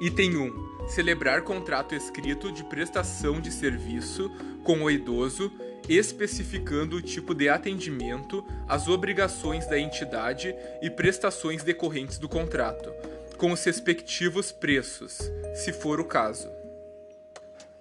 [0.00, 0.88] Item 1.
[0.88, 4.30] Celebrar contrato escrito de prestação de serviço
[4.62, 5.50] com o idoso
[5.88, 12.92] especificando o tipo de atendimento, as obrigações da entidade e prestações decorrentes do contrato,
[13.36, 15.18] com os respectivos preços,
[15.54, 16.50] se for o caso.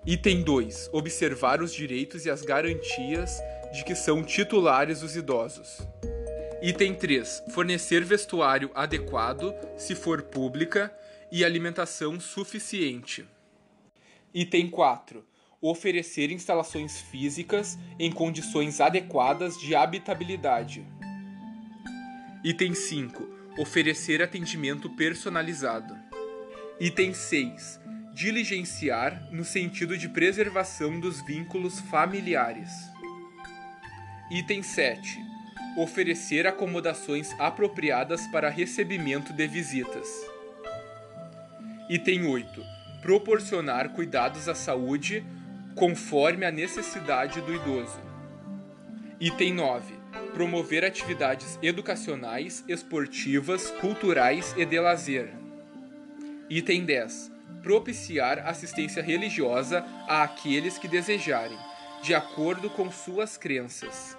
[0.05, 0.89] Item 2.
[0.91, 3.39] Observar os direitos e as garantias
[3.73, 5.79] de que são titulares os idosos.
[6.61, 7.43] Item 3.
[7.49, 10.93] Fornecer vestuário adequado, se for pública,
[11.31, 13.25] e alimentação suficiente.
[14.33, 15.25] Item 4
[15.63, 20.85] oferecer instalações físicas em condições adequadas de habitabilidade.
[22.43, 23.42] Item 5.
[23.55, 25.95] Oferecer atendimento personalizado.
[26.79, 27.79] Item 6.
[28.11, 32.71] Diligenciar no sentido de preservação dos vínculos familiares.
[34.31, 35.19] Item 7.
[35.77, 40.09] Oferecer acomodações apropriadas para recebimento de visitas.
[41.87, 42.59] Item 8.
[43.03, 45.23] Proporcionar cuidados à saúde
[45.75, 48.01] conforme a necessidade do idoso.
[49.19, 50.02] Item 9.
[50.33, 55.33] Promover atividades educacionais, esportivas, culturais e de lazer.
[56.49, 57.31] Item 10.
[57.61, 61.57] Propiciar assistência religiosa a aqueles que desejarem,
[62.01, 64.17] de acordo com suas crenças.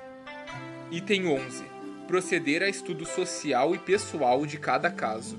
[0.91, 1.65] Item 11.
[2.07, 5.39] Proceder a estudo social e pessoal de cada caso.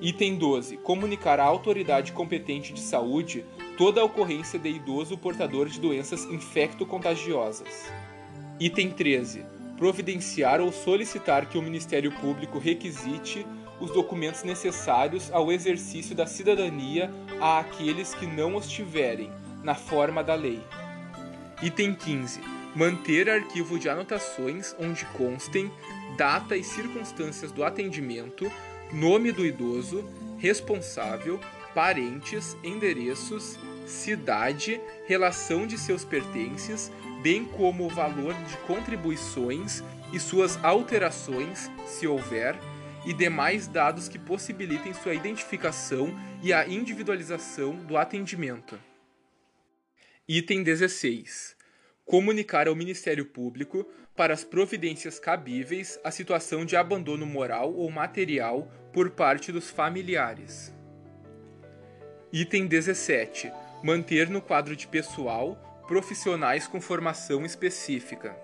[0.00, 0.76] Item 12.
[0.78, 3.44] Comunicar à autoridade competente de saúde
[3.76, 7.90] toda a ocorrência de idoso portador de doenças infecto-contagiosas.
[8.58, 9.44] Item 13.
[9.76, 13.46] Providenciar ou solicitar que o Ministério Público requisite
[13.78, 19.30] os documentos necessários ao exercício da cidadania a aqueles que não os tiverem,
[19.62, 20.62] na forma da lei.
[21.62, 22.40] Item 15.
[22.74, 25.70] Manter arquivo de anotações onde constem
[26.16, 28.50] data e circunstâncias do atendimento,
[28.90, 30.02] nome do idoso,
[30.38, 31.38] responsável,
[31.74, 36.90] parentes, endereços, cidade, relação de seus pertences,
[37.26, 42.54] bem como o valor de contribuições e suas alterações, se houver,
[43.04, 48.78] e demais dados que possibilitem sua identificação e a individualização do atendimento.
[50.28, 51.56] Item 16.
[52.04, 53.84] Comunicar ao Ministério Público,
[54.14, 60.72] para as providências cabíveis, a situação de abandono moral ou material por parte dos familiares.
[62.32, 63.50] Item 17.
[63.82, 68.36] Manter no quadro de pessoal profissionais com formação específica.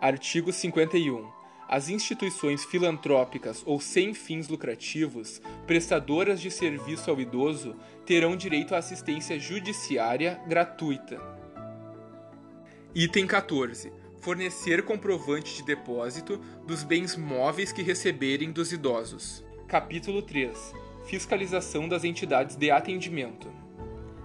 [0.00, 1.28] Artigo 51.
[1.68, 8.78] As instituições filantrópicas ou sem fins lucrativos, prestadoras de serviço ao idoso, terão direito à
[8.78, 11.20] assistência judiciária gratuita.
[12.94, 13.92] Item 14.
[14.20, 19.44] Fornecer comprovante de depósito dos bens móveis que receberem dos idosos.
[19.68, 20.74] Capítulo 3
[21.06, 23.50] Fiscalização das entidades de atendimento.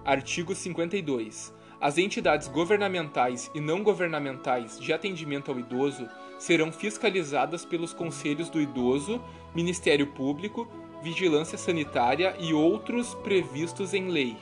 [0.04, 1.55] Artigo 52.
[1.86, 8.60] As entidades governamentais e não governamentais de atendimento ao idoso serão fiscalizadas pelos Conselhos do
[8.60, 9.22] Idoso,
[9.54, 10.66] Ministério Público
[11.00, 14.36] vigilância sanitária e outros previstos em lei.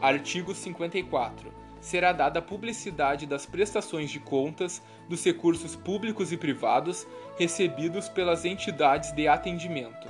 [0.00, 1.52] Artigo 54.
[1.82, 7.06] Será dada publicidade das prestações de contas dos recursos públicos e privados
[7.38, 10.08] recebidos pelas entidades de atendimento.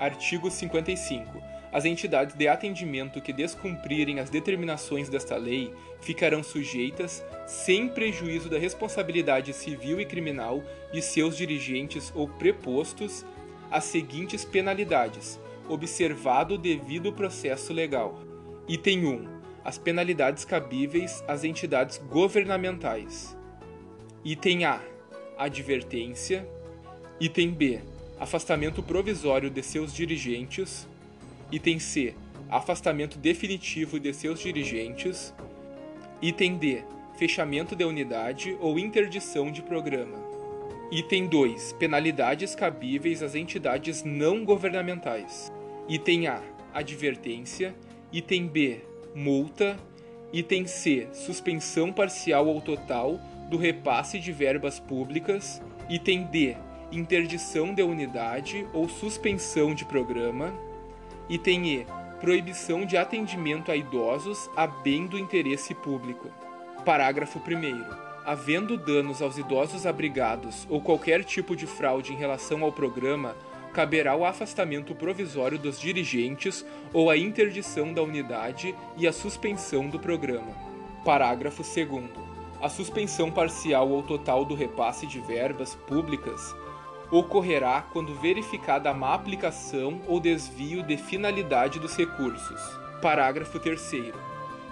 [0.00, 1.57] Artigo 55.
[1.78, 8.58] As entidades de atendimento que descumprirem as determinações desta lei ficarão sujeitas, sem prejuízo da
[8.58, 10.60] responsabilidade civil e criminal
[10.92, 13.24] de seus dirigentes ou prepostos,
[13.70, 18.20] às seguintes penalidades, observado o devido processo legal.
[18.66, 19.28] Item 1.
[19.64, 23.38] As penalidades cabíveis às entidades governamentais.
[24.24, 24.80] Item A.
[25.38, 26.44] Advertência.
[27.20, 27.78] Item B.
[28.18, 30.88] Afastamento provisório de seus dirigentes.
[31.50, 32.14] Item C.
[32.50, 35.34] Afastamento definitivo de seus dirigentes.
[36.20, 36.82] Item D.
[37.16, 40.18] Fechamento de unidade ou interdição de programa.
[40.92, 41.72] Item 2.
[41.74, 45.50] Penalidades cabíveis às entidades não governamentais.
[45.88, 46.42] Item A.
[46.74, 47.74] Advertência.
[48.12, 48.82] Item B.
[49.14, 49.78] Multa.
[50.30, 51.08] Item C.
[51.14, 53.18] Suspensão parcial ou total
[53.48, 55.62] do repasse de verbas públicas.
[55.88, 56.56] Item D.
[56.92, 60.67] Interdição de unidade ou suspensão de programa.
[61.28, 61.86] Item E.
[62.22, 66.30] Proibição de atendimento a idosos a bem do interesse público.
[66.86, 67.84] Parágrafo 1.
[68.24, 73.36] Havendo danos aos idosos abrigados ou qualquer tipo de fraude em relação ao programa,
[73.74, 76.64] caberá o afastamento provisório dos dirigentes
[76.94, 80.56] ou a interdição da unidade e a suspensão do programa.
[81.04, 82.04] Parágrafo 2.
[82.62, 86.56] A suspensão parcial ou total do repasse de verbas públicas
[87.10, 92.60] ocorrerá quando verificada a má aplicação ou desvio de finalidade dos recursos.
[93.00, 94.12] Parágrafo 3.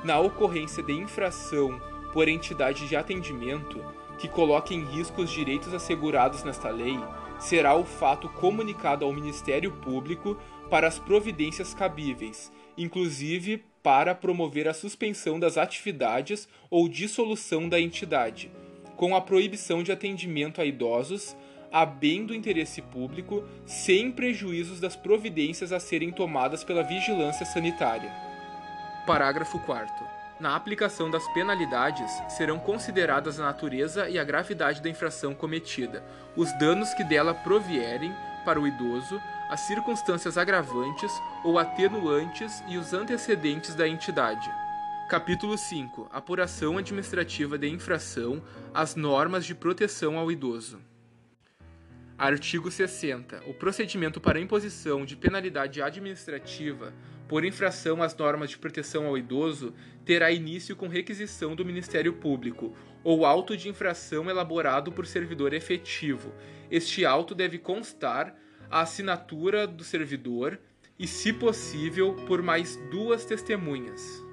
[0.05, 1.81] Na ocorrência de infração
[2.13, 3.83] por entidade de atendimento
[4.19, 6.99] que coloque em risco os direitos assegurados nesta lei,
[7.39, 10.37] será o fato comunicado ao Ministério Público
[10.71, 18.51] para as providências cabíveis, inclusive para promover a suspensão das atividades ou dissolução da entidade,
[18.97, 21.37] com a proibição de atendimento a idosos
[21.73, 28.11] a bem do interesse público, sem prejuízos das providências a serem tomadas pela vigilância sanitária.
[29.07, 30.17] Parágrafo 4.
[30.39, 36.05] Na aplicação das penalidades, serão consideradas a natureza e a gravidade da infração cometida,
[36.37, 38.15] os danos que dela provierem
[38.45, 41.11] para o idoso, as circunstâncias agravantes
[41.43, 44.51] ou atenuantes e os antecedentes da entidade.
[45.09, 48.43] Capítulo 5 Apuração administrativa de infração
[48.75, 50.81] às normas de proteção ao idoso.
[52.19, 53.43] Artigo 60.
[53.47, 56.95] O procedimento para imposição de penalidade administrativa
[57.29, 62.75] por infração às normas de proteção ao idoso terá início com requisição do Ministério Público
[63.05, 66.33] ou auto de infração elaborado por servidor efetivo.
[66.71, 68.35] Este auto deve constar
[68.71, 70.59] a assinatura do servidor
[70.99, 74.25] e, se possível, por mais duas testemunhas.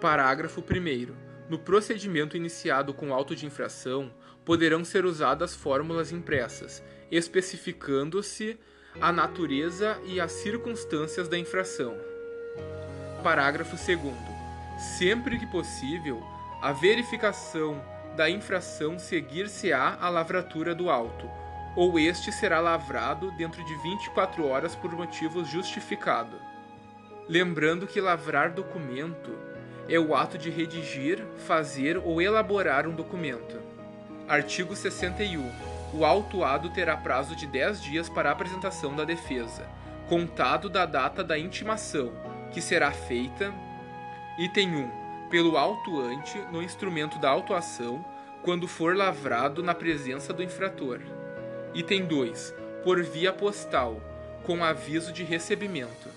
[0.00, 1.14] Parágrafo 1.
[1.50, 4.10] No procedimento iniciado com auto de infração,
[4.50, 8.58] poderão ser usadas fórmulas impressas, especificando-se
[9.00, 11.96] a natureza e as circunstâncias da infração.
[13.22, 14.12] Parágrafo 2.
[14.98, 16.20] Sempre que possível,
[16.60, 17.80] a verificação
[18.16, 21.30] da infração seguir-se-á a lavratura do auto,
[21.76, 26.36] ou este será lavrado dentro de 24 horas por motivos justificado.
[27.28, 29.30] Lembrando que lavrar documento
[29.88, 33.69] é o ato de redigir, fazer ou elaborar um documento.
[34.30, 35.50] Artigo 61.
[35.92, 39.68] O autuado terá prazo de 10 dias para apresentação da defesa,
[40.08, 42.12] contado da data da intimação,
[42.52, 43.52] que será feita.
[44.38, 44.90] Item 1.
[45.30, 48.04] Pelo autuante no instrumento da autuação,
[48.44, 51.00] quando for lavrado na presença do infrator.
[51.74, 52.54] Item 2.
[52.84, 54.00] Por via postal,
[54.44, 56.08] com aviso de recebimento.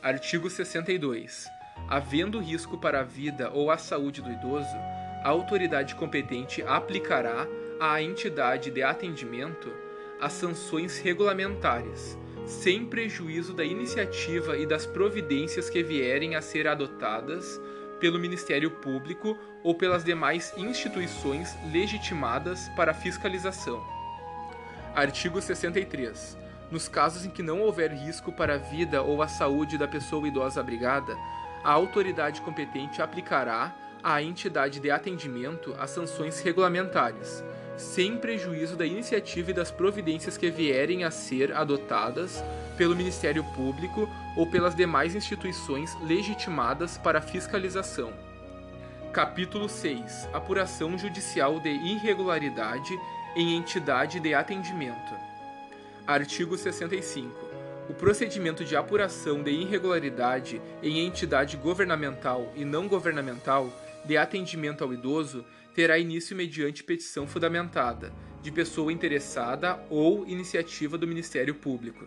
[0.00, 1.48] Artigo 62.
[1.88, 4.76] Havendo risco para a vida ou a saúde do idoso,
[5.22, 7.46] a autoridade competente aplicará
[7.80, 9.72] à entidade de atendimento
[10.20, 12.16] as sanções regulamentares,
[12.46, 17.60] sem prejuízo da iniciativa e das providências que vierem a ser adotadas
[17.98, 23.82] pelo Ministério Público ou pelas demais instituições legitimadas para fiscalização.
[24.94, 26.36] Artigo 63.
[26.70, 30.26] Nos casos em que não houver risco para a vida ou a saúde da pessoa
[30.26, 31.16] idosa abrigada,
[31.62, 37.42] a autoridade competente aplicará à entidade de atendimento as sanções regulamentares,
[37.76, 42.42] sem prejuízo da iniciativa e das providências que vierem a ser adotadas
[42.76, 48.12] pelo Ministério Público ou pelas demais instituições legitimadas para fiscalização.
[49.12, 52.98] Capítulo 6 Apuração judicial de irregularidade
[53.36, 55.14] em entidade de atendimento.
[56.06, 57.30] Artigo 65.
[57.88, 63.72] O procedimento de apuração de irregularidade em entidade governamental e não governamental
[64.04, 65.44] de atendimento ao idoso
[65.74, 72.06] terá início mediante petição fundamentada, de pessoa interessada ou iniciativa do Ministério Público.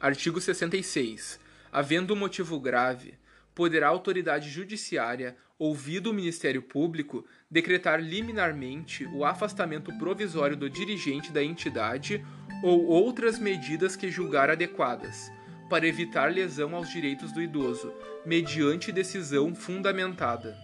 [0.00, 1.38] Artigo 66.
[1.70, 3.14] Havendo um motivo grave,
[3.54, 11.30] poderá a autoridade judiciária, ouvido o Ministério Público, decretar liminarmente o afastamento provisório do dirigente
[11.30, 12.24] da entidade
[12.62, 15.30] ou outras medidas que julgar adequadas,
[15.72, 17.94] para evitar lesão aos direitos do idoso,
[18.26, 20.54] mediante decisão fundamentada.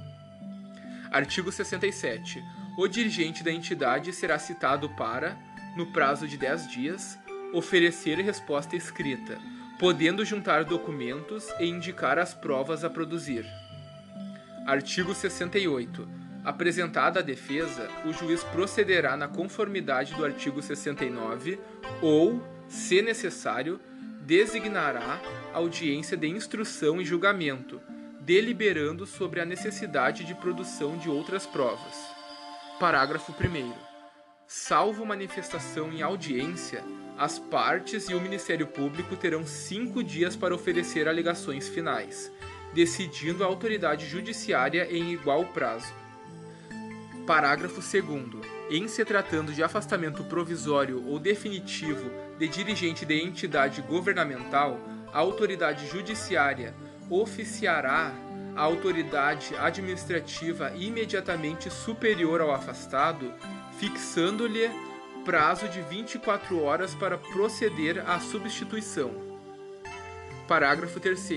[1.11, 2.45] Artigo 67.
[2.77, 5.35] O dirigente da entidade será citado para,
[5.75, 7.19] no prazo de 10 dias,
[7.55, 9.39] oferecer resposta escrita,
[9.79, 13.47] podendo juntar documentos e indicar as provas a produzir.
[14.67, 16.07] Artigo 68.
[16.45, 21.59] Apresentada a defesa, o juiz procederá na conformidade do artigo 69
[22.03, 23.81] ou, se necessário,
[24.29, 25.19] designará
[25.55, 27.81] audiência de instrução e julgamento,
[28.21, 31.97] deliberando sobre a necessidade de produção de outras provas.
[32.79, 33.73] Parágrafo 1.
[34.47, 36.85] Salvo manifestação em audiência,
[37.17, 42.31] as partes e o Ministério Público terão cinco dias para oferecer alegações finais,
[42.75, 45.91] decidindo a autoridade judiciária em igual prazo.
[47.27, 48.47] Parágrafo 2.
[48.71, 54.79] Em se tratando de afastamento provisório ou definitivo de dirigente de entidade governamental,
[55.13, 56.75] a autoridade judiciária
[57.11, 58.13] oficiará
[58.55, 63.33] a autoridade administrativa imediatamente superior ao afastado,
[63.79, 64.69] fixando-lhe
[65.25, 69.13] prazo de 24 horas para proceder à substituição.
[70.47, 71.29] Parágrafo 3.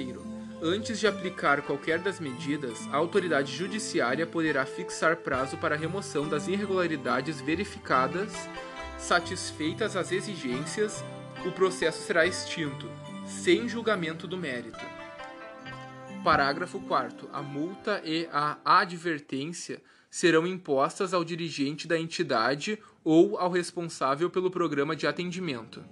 [0.64, 6.47] Antes de aplicar qualquer das medidas, a autoridade judiciária poderá fixar prazo para remoção das
[6.47, 8.32] irregularidades verificadas.
[9.02, 11.04] Satisfeitas as exigências,
[11.43, 12.88] o processo será extinto,
[13.26, 14.80] sem julgamento do mérito.
[16.24, 17.28] Parágrafo 4.
[17.34, 24.52] A multa e a advertência serão impostas ao dirigente da entidade ou ao responsável pelo
[24.52, 25.84] programa de atendimento.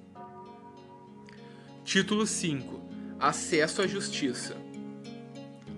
[1.84, 2.80] Título 5.
[3.20, 4.55] Acesso à Justiça.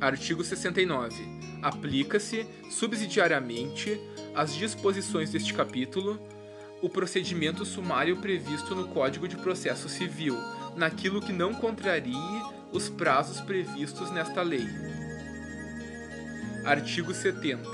[0.02, 1.16] Artigo 69.
[1.62, 4.02] Aplica-se, subsidiariamente,
[4.36, 6.20] às disposições deste capítulo,
[6.82, 10.36] o procedimento sumário previsto no Código de Processo Civil,
[10.76, 12.16] naquilo que não contrarie
[12.72, 14.66] os prazos previstos nesta lei.
[16.66, 17.68] Artigo 70.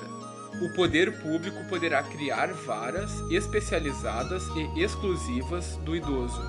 [0.62, 6.42] O poder público poderá criar varas especializadas e exclusivas do idoso.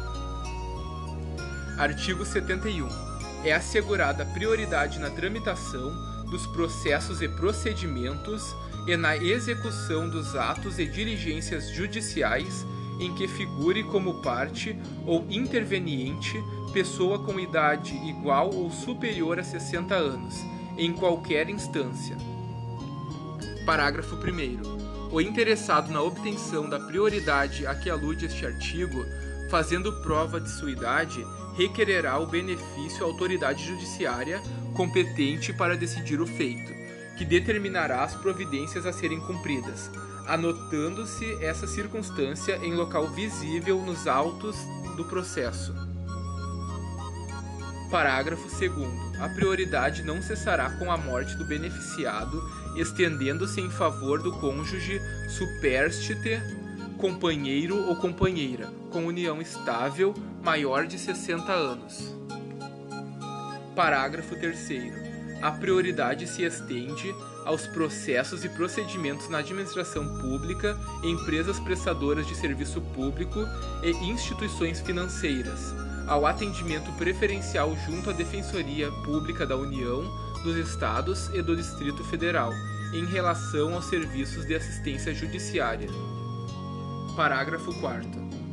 [1.77, 2.89] Artigo 71.
[3.45, 5.93] É assegurada prioridade na tramitação
[6.25, 8.55] dos processos e procedimentos
[8.89, 12.67] e na execução dos atos e diligências judiciais
[12.99, 14.75] em que figure como parte
[15.07, 20.37] ou interveniente pessoa com idade igual ou superior a 60 anos,
[20.79, 22.17] em qualquer instância.
[23.67, 25.13] Parágrafo 1.
[25.13, 29.05] O interessado na obtenção da prioridade a que alude este artigo,
[29.51, 31.23] fazendo prova de sua idade,
[31.57, 34.41] requererá o benefício à autoridade judiciária
[34.75, 36.78] competente para decidir o feito,
[37.19, 39.91] que determinará as providências a serem cumpridas,
[40.25, 44.57] anotando-se essa circunstância em local visível nos autos
[44.97, 45.75] do processo.
[47.91, 49.21] Parágrafo 2.
[49.21, 52.41] A prioridade não cessará com a morte do beneficiado,
[52.77, 56.41] estendendo-se em favor do cônjuge superstite,
[56.99, 62.15] companheiro ou companheira, com união estável maior de 60 anos.
[63.75, 65.08] Parágrafo 3.
[65.41, 67.15] A prioridade se estende
[67.45, 73.41] aos processos e procedimentos na administração pública, empresas prestadoras de serviço público
[73.83, 75.73] e instituições financeiras,
[76.07, 80.03] ao atendimento preferencial junto à Defensoria Pública da União,
[80.43, 82.53] dos Estados e do Distrito Federal,
[82.93, 85.89] em relação aos serviços de assistência judiciária.
[87.17, 88.09] Parágrafo 4.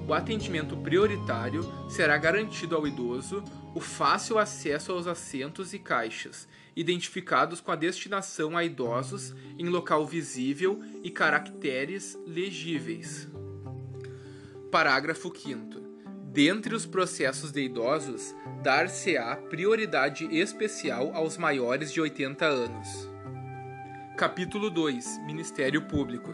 [0.08, 3.44] O atendimento prioritário será garantido ao idoso
[3.76, 6.48] o fácil acesso aos assentos e caixas,
[6.78, 13.28] identificados com a destinação a idosos em local visível e caracteres legíveis.
[14.72, 15.84] Parágrafo 5.
[16.32, 23.10] Dentre os processos de idosos, dar-se-á prioridade especial aos maiores de 80 anos.
[24.18, 26.34] Capítulo 2 Ministério Público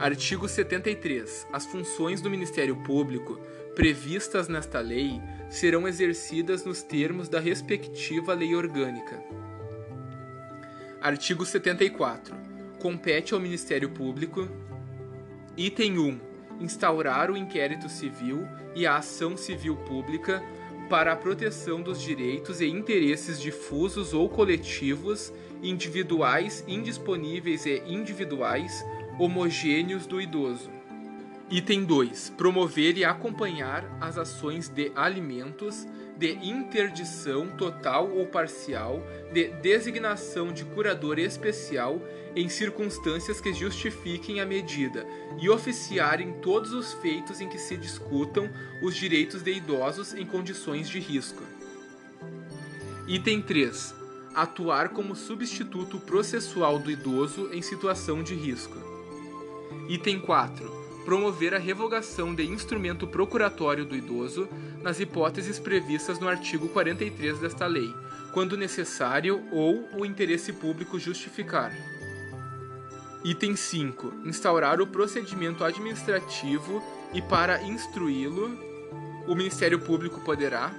[0.00, 1.46] Artigo 73.
[1.52, 3.38] As funções do Ministério Público,
[3.74, 9.22] previstas nesta lei, serão exercidas nos termos da respectiva lei orgânica.
[11.00, 12.34] Artigo 74.
[12.80, 14.48] Compete ao Ministério Público:
[15.56, 16.20] Item 1
[16.60, 20.42] instaurar o inquérito civil e a ação civil pública
[20.90, 28.84] para a proteção dos direitos e interesses difusos ou coletivos, individuais, indisponíveis e individuais,
[29.18, 30.79] homogêneos do idoso.
[31.50, 32.34] Item 2.
[32.36, 35.84] Promover e acompanhar as ações de alimentos,
[36.16, 42.00] de interdição total ou parcial, de designação de curador especial
[42.36, 45.04] em circunstâncias que justifiquem a medida
[45.40, 48.48] e oficiar em todos os feitos em que se discutam
[48.80, 51.42] os direitos de idosos em condições de risco.
[53.08, 53.92] Item 3.
[54.36, 58.78] Atuar como substituto processual do idoso em situação de risco.
[59.88, 64.48] Item 4 promover a revogação de instrumento procuratório do idoso
[64.82, 67.94] nas hipóteses previstas no artigo 43 desta lei,
[68.32, 71.72] quando necessário ou o interesse público justificar.
[73.24, 74.22] Item 5.
[74.24, 76.82] Instaurar o procedimento administrativo
[77.12, 78.58] e para instruí-lo,
[79.26, 80.72] o Ministério Público poderá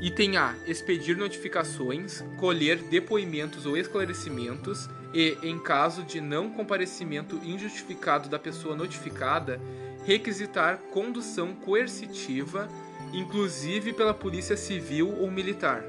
[0.00, 0.54] Item A.
[0.66, 8.76] Expedir notificações, colher depoimentos ou esclarecimentos e, em caso de não comparecimento injustificado da pessoa
[8.76, 9.60] notificada,
[10.04, 12.68] requisitar condução coercitiva,
[13.12, 15.84] inclusive pela Polícia Civil ou Militar.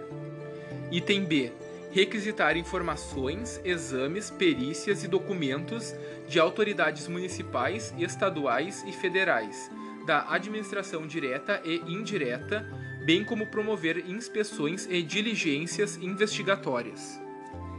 [0.91, 1.51] Item B
[1.91, 5.95] requisitar informações, exames, perícias e documentos
[6.27, 9.71] de autoridades municipais, estaduais e federais,
[10.05, 12.65] da administração direta e indireta,
[13.03, 17.19] bem como promover inspeções e diligências investigatórias.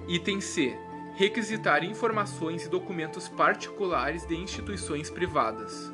[0.08, 0.76] Item C.
[1.20, 5.92] Requisitar informações e documentos particulares de instituições privadas.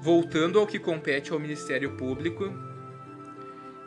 [0.00, 2.52] Voltando ao que compete ao Ministério Público.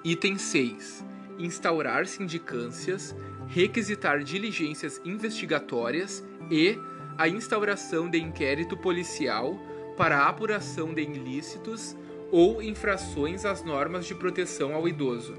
[0.05, 1.03] Item 6
[1.37, 3.13] instaurar sindicâncias,
[3.49, 6.79] requisitar diligências investigatórias e
[7.17, 9.53] a instauração de inquérito policial
[9.97, 11.93] para apuração de ilícitos
[12.31, 15.33] ou infrações às normas de proteção ao idoso.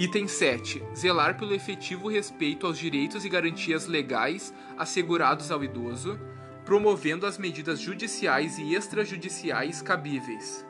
[0.00, 0.80] Item 7.
[0.94, 6.16] Zelar pelo efetivo respeito aos direitos e garantias legais assegurados ao idoso,
[6.64, 10.64] promovendo as medidas judiciais e extrajudiciais cabíveis.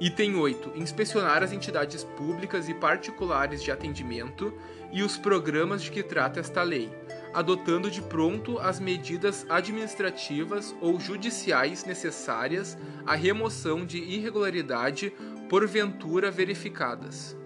[0.00, 0.72] Item 8.
[0.74, 4.52] Inspecionar as entidades públicas e particulares de atendimento
[4.90, 6.90] e os programas de que trata esta lei,
[7.32, 15.12] adotando de pronto as medidas administrativas ou judiciais necessárias à remoção de irregularidade
[15.48, 17.36] porventura verificadas.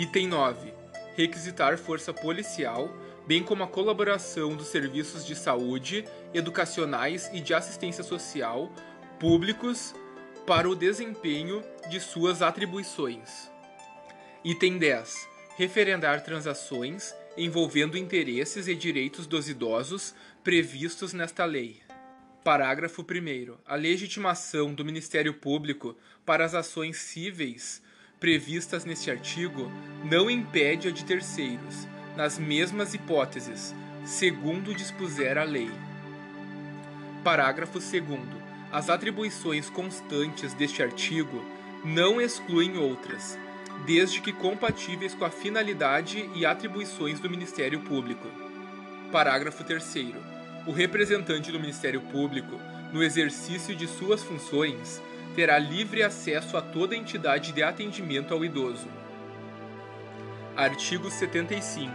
[0.00, 0.72] Item 9.
[1.14, 2.88] Requisitar força policial,
[3.26, 8.72] bem como a colaboração dos serviços de saúde, educacionais e de assistência social,
[9.18, 9.94] públicos,
[10.46, 13.50] para o desempenho de suas atribuições.
[14.42, 15.28] Item 10.
[15.58, 21.78] Referendar transações envolvendo interesses e direitos dos idosos previstos nesta lei.
[22.42, 23.54] Parágrafo 1.
[23.66, 25.94] A legitimação do Ministério Público
[26.24, 27.82] para as ações cíveis
[28.20, 29.72] previstas neste artigo
[30.04, 35.70] não impede a de terceiros, nas mesmas hipóteses, segundo dispuser a lei.
[37.24, 38.00] Parágrafo 2.
[38.70, 41.42] As atribuições constantes deste artigo
[41.82, 43.38] não excluem outras,
[43.86, 48.28] desde que compatíveis com a finalidade e atribuições do Ministério Público.
[49.10, 50.14] Parágrafo 3.
[50.66, 52.60] O representante do Ministério Público,
[52.92, 55.00] no exercício de suas funções,
[55.34, 58.88] terá livre acesso a toda entidade de atendimento ao idoso.
[60.56, 61.92] Artigo 75.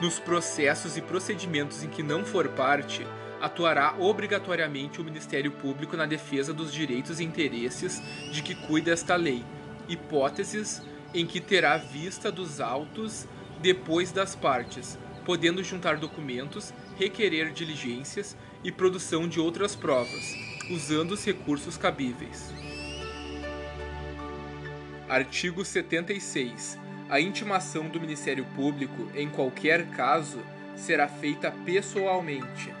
[0.00, 3.06] Nos processos e procedimentos em que não for parte,
[3.40, 8.02] atuará obrigatoriamente o Ministério Público na defesa dos direitos e interesses
[8.32, 9.44] de que cuida esta lei,
[9.88, 13.28] hipóteses em que terá vista dos autos
[13.60, 20.34] depois das partes, podendo juntar documentos, requerer diligências e produção de outras provas,
[20.70, 22.52] usando os recursos cabíveis.
[25.08, 26.78] Artigo 76.
[27.08, 30.40] A intimação do Ministério Público, em qualquer caso,
[30.74, 32.72] será feita pessoalmente.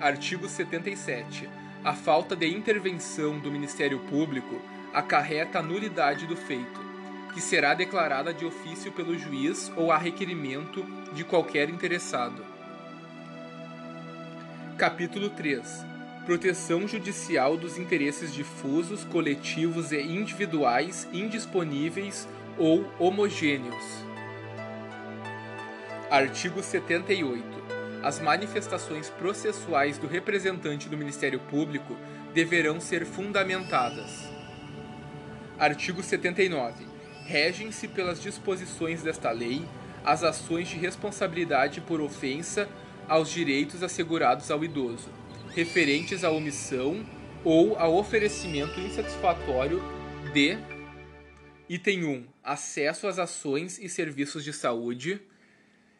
[0.00, 1.48] Artigo 77.
[1.84, 4.60] A falta de intervenção do Ministério Público
[4.94, 6.80] acarreta a nulidade do feito,
[7.34, 12.44] que será declarada de ofício pelo juiz ou a requerimento de qualquer interessado.
[14.78, 15.95] Capítulo 3.
[16.26, 24.04] Proteção judicial dos interesses difusos, coletivos e individuais indisponíveis ou homogêneos.
[26.10, 27.56] Artigo 78
[28.06, 31.96] as manifestações processuais do representante do Ministério Público
[32.32, 34.28] deverão ser fundamentadas.
[35.58, 36.86] Artigo 79.
[37.24, 39.64] Regem-se pelas disposições desta lei
[40.04, 42.68] as ações de responsabilidade por ofensa
[43.08, 45.08] aos direitos assegurados ao idoso,
[45.56, 47.02] referentes à omissão
[47.42, 49.82] ou ao oferecimento insatisfatório
[50.34, 50.58] de
[51.66, 52.26] Item 1.
[52.44, 55.18] Acesso às ações e serviços de saúde.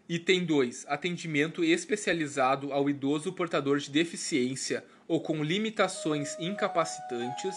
[0.07, 0.85] Item 2.
[0.87, 7.57] Atendimento especializado ao idoso portador de deficiência ou com limitações incapacitantes.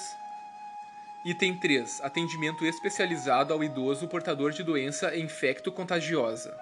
[1.26, 2.00] Item 3.
[2.02, 6.58] Atendimento especializado ao idoso portador de doença infecto-contagiosa.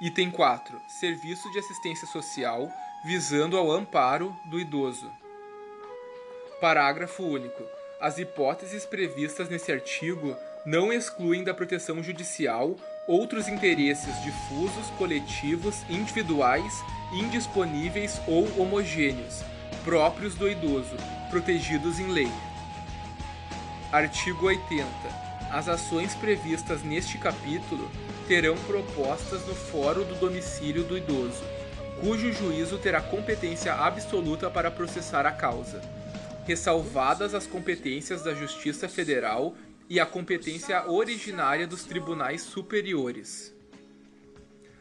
[0.00, 0.80] Item 4.
[0.88, 2.72] Serviço de assistência social
[3.04, 5.10] visando ao amparo do idoso.
[6.60, 7.62] Parágrafo único.
[8.00, 10.36] As hipóteses previstas nesse artigo
[10.66, 12.76] não excluem da proteção judicial
[13.06, 16.74] outros interesses difusos, coletivos, individuais,
[17.12, 19.42] indisponíveis ou homogêneos,
[19.84, 20.96] próprios do idoso,
[21.30, 22.30] protegidos em lei.
[23.90, 24.86] Artigo 80.
[25.50, 27.90] As ações previstas neste capítulo
[28.26, 31.42] terão propostas no fórum do domicílio do idoso,
[32.00, 35.82] cujo juízo terá competência absoluta para processar a causa,
[36.46, 39.54] ressalvadas as competências da Justiça Federal
[39.88, 43.52] e a competência originária dos tribunais superiores.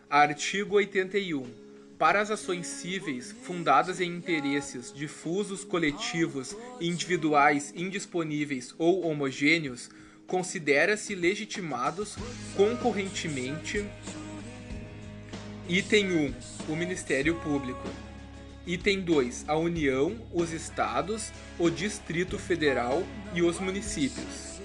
[0.09, 1.67] Artigo 81.
[1.97, 9.89] Para as ações cíveis fundadas em interesses difusos, coletivos, individuais, indisponíveis ou homogêneos,
[10.27, 12.15] considera-se legitimados
[12.55, 13.83] concorrentemente.
[15.69, 16.33] Item 1.
[16.69, 17.89] O Ministério Público.
[18.65, 19.43] Item 2.
[19.49, 23.03] A União, os Estados, o Distrito Federal
[23.33, 24.61] e os municípios.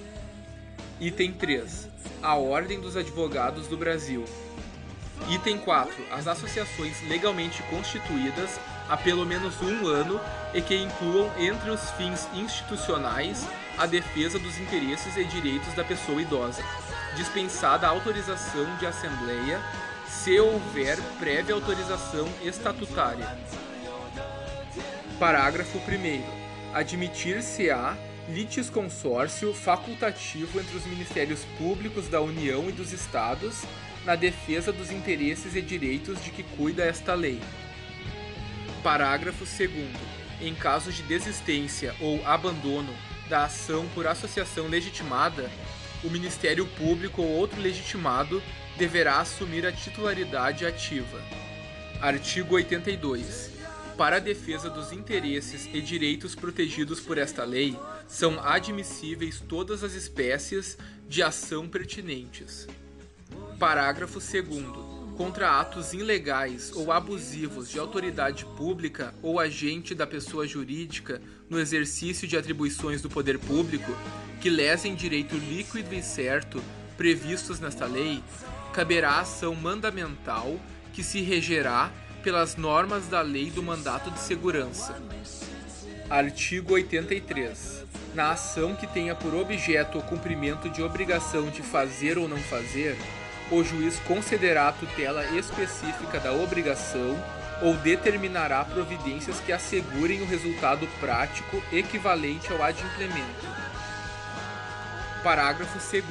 [1.00, 1.88] Item 3.
[2.22, 4.24] A Ordem dos Advogados do Brasil.
[5.28, 5.92] Item 4.
[6.12, 10.20] As associações legalmente constituídas há pelo menos um ano
[10.54, 13.44] e que incluam entre os fins institucionais
[13.76, 16.62] a defesa dos interesses e direitos da pessoa idosa,
[17.16, 19.60] dispensada a autorização de assembleia,
[20.22, 23.26] se houver prévia autorização estatutária.
[25.18, 26.22] Parágrafo 1.
[26.72, 27.98] Admitir-se-á
[28.28, 33.64] litisconsórcio facultativo entre os Ministérios Públicos da União e dos Estados
[34.04, 37.40] na defesa dos interesses e direitos de que cuida esta lei.
[38.80, 39.70] Parágrafo 2.
[40.40, 42.94] Em caso de desistência ou abandono
[43.28, 45.50] da ação por associação legitimada,
[46.04, 48.40] o Ministério Público ou outro legitimado
[48.76, 51.20] deverá assumir a titularidade ativa.
[52.00, 53.52] Artigo 82
[53.96, 59.94] para a defesa dos interesses e direitos protegidos por esta lei, são admissíveis todas as
[59.94, 62.66] espécies de ação pertinentes.
[63.58, 65.16] Parágrafo 2.
[65.16, 72.26] Contra atos ilegais ou abusivos de autoridade pública ou agente da pessoa jurídica no exercício
[72.26, 73.94] de atribuições do poder público
[74.40, 76.60] que lesem direito líquido e certo
[76.96, 78.22] previstos nesta lei,
[78.72, 80.58] caberá ação mandamental
[80.92, 81.90] que se regerá
[82.22, 84.96] pelas normas da Lei do Mandato de Segurança.
[86.08, 87.84] Artigo 83.
[88.14, 92.96] Na ação que tenha por objeto o cumprimento de obrigação de fazer ou não fazer,
[93.50, 97.16] o juiz concederá a tutela específica da obrigação
[97.62, 103.46] ou determinará providências que assegurem o resultado prático equivalente ao adimplemento.
[105.22, 106.04] Parágrafo 2.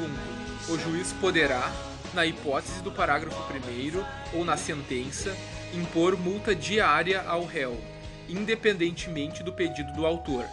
[0.70, 1.72] O juiz poderá,
[2.14, 5.36] na hipótese do parágrafo 1 ou na sentença,
[5.74, 7.80] impor multa diária ao réu,
[8.28, 10.46] independentemente do pedido do autor,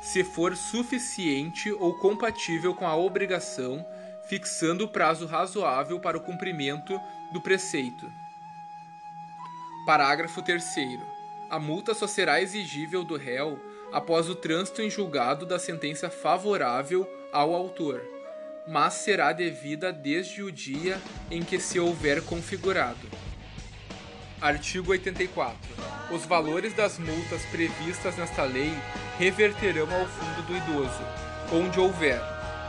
[0.00, 3.84] se for suficiente ou compatível com a obrigação,
[4.28, 6.98] fixando o prazo razoável para o cumprimento
[7.32, 8.10] do preceito.
[9.84, 10.64] Parágrafo 3.
[11.50, 13.60] A multa só será exigível do réu
[13.92, 18.00] após o trânsito em julgado da sentença favorável ao autor,
[18.66, 21.00] mas será devida desde o dia
[21.30, 23.08] em que se houver configurado.
[24.40, 25.56] Artigo 84.
[26.10, 28.72] Os valores das multas previstas nesta lei
[29.18, 31.04] reverterão ao Fundo do Idoso,
[31.52, 32.20] onde houver,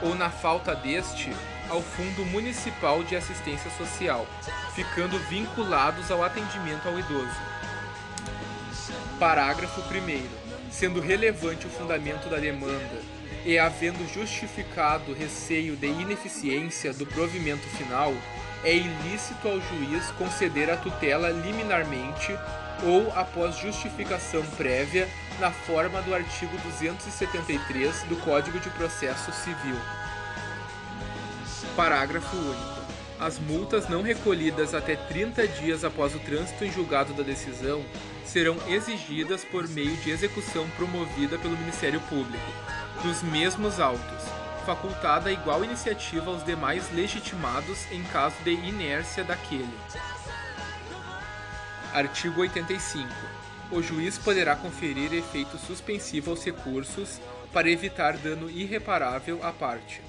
[0.01, 1.31] ou na falta deste,
[1.69, 4.27] ao Fundo Municipal de Assistência Social,
[4.75, 7.35] ficando vinculados ao atendimento ao idoso.
[9.19, 10.71] Parágrafo 1.
[10.71, 13.12] Sendo relevante o fundamento da demanda
[13.45, 18.13] e havendo justificado receio de ineficiência do provimento final,
[18.63, 22.33] é ilícito ao juiz conceder a tutela liminarmente
[22.83, 25.07] ou após justificação prévia
[25.39, 29.75] na forma do artigo 273 do Código de Processo Civil.
[31.75, 32.83] Parágrafo único.
[33.19, 37.83] As multas não recolhidas até 30 dias após o trânsito em julgado da decisão
[38.25, 42.51] serão exigidas por meio de execução promovida pelo Ministério Público,
[43.03, 44.23] dos mesmos autos,
[44.65, 49.77] facultada igual iniciativa aos demais legitimados em caso de inércia daquele.
[51.93, 53.07] Artigo 85.
[53.71, 57.19] o juiz poderá conferir efeito suspensivo aos recursos
[57.51, 60.01] para evitar dano irreparável à parte.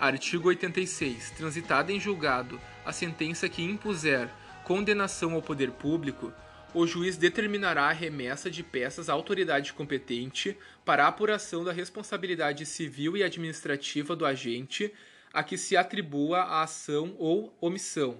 [0.00, 1.30] Artigo 86.
[1.30, 4.28] Transitada em julgado a sentença que impuser
[4.64, 6.32] condenação ao poder público,
[6.74, 12.66] o juiz determinará a remessa de peças à autoridade competente para a apuração da responsabilidade
[12.66, 14.92] civil e administrativa do agente
[15.32, 18.18] a que se atribua a ação ou omissão.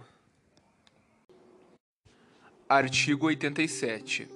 [2.69, 4.29] Artigo 87.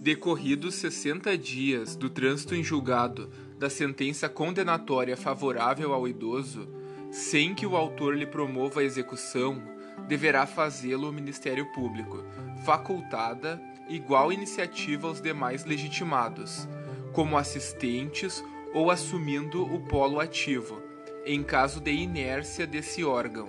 [0.00, 6.68] Decorridos 60 dias do trânsito em julgado da sentença condenatória favorável ao idoso,
[7.10, 9.62] sem que o autor lhe promova a execução,
[10.06, 12.24] deverá fazê-lo o Ministério Público,
[12.64, 16.68] facultada igual iniciativa aos demais legitimados,
[17.12, 18.42] como assistentes
[18.72, 20.82] ou assumindo o polo ativo,
[21.24, 23.48] em caso de inércia desse órgão.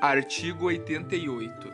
[0.00, 1.72] Artigo 88.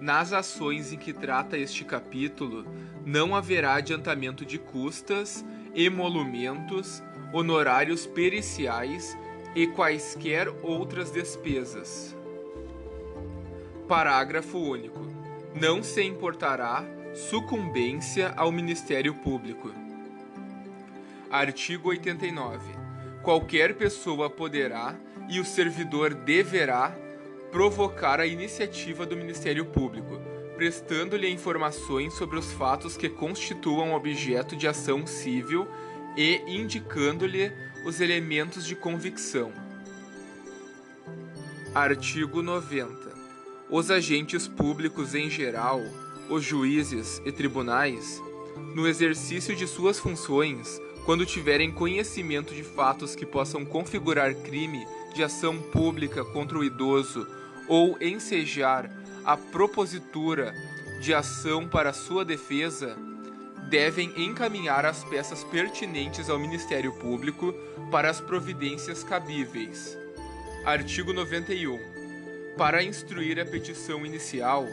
[0.00, 2.64] Nas ações em que trata este capítulo,
[3.04, 5.44] não haverá adiantamento de custas,
[5.74, 9.16] emolumentos, honorários periciais
[9.54, 12.16] e quaisquer outras despesas.
[13.88, 15.00] Parágrafo único.
[15.54, 16.84] Não se importará
[17.14, 19.72] sucumbência ao Ministério Público.
[21.30, 22.72] Artigo 89.
[23.22, 24.96] Qualquer pessoa poderá
[25.28, 26.96] e o servidor deverá
[27.50, 30.20] provocar a iniciativa do Ministério Público,
[30.56, 35.66] prestando-lhe informações sobre os fatos que constituam objeto de ação civil
[36.16, 37.52] e indicando-lhe
[37.84, 39.52] os elementos de convicção.
[41.74, 43.10] Artigo 90.
[43.70, 45.80] Os agentes públicos em geral,
[46.28, 48.20] os juízes e tribunais,
[48.74, 55.22] no exercício de suas funções, quando tiverem conhecimento de fatos que possam configurar crime de
[55.22, 57.26] ação pública contra o idoso
[57.66, 58.90] ou ensejar
[59.24, 60.52] a propositura
[61.00, 62.96] de ação para sua defesa,
[63.70, 67.54] devem encaminhar as peças pertinentes ao Ministério Público
[67.88, 69.96] para as providências cabíveis.
[70.64, 71.78] Artigo 91.
[72.58, 74.66] Para instruir a petição inicial,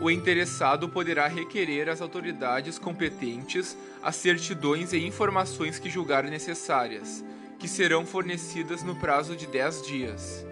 [0.00, 7.24] o interessado poderá requerer às autoridades competentes as certidões e informações que julgar necessárias,
[7.58, 10.46] que serão fornecidas no prazo de 10 dias.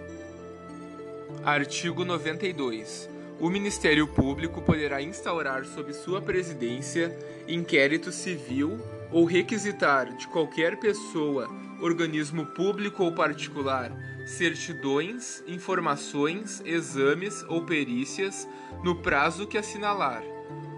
[1.44, 3.11] Artigo 92
[3.42, 7.18] o Ministério Público poderá instaurar sob sua presidência
[7.48, 8.78] inquérito civil
[9.10, 13.90] ou requisitar de qualquer pessoa, organismo público ou particular,
[14.24, 18.48] certidões, informações, exames ou perícias
[18.84, 20.22] no prazo que assinalar,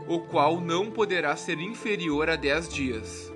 [0.09, 3.33] o qual não poderá ser inferior a 10 dias.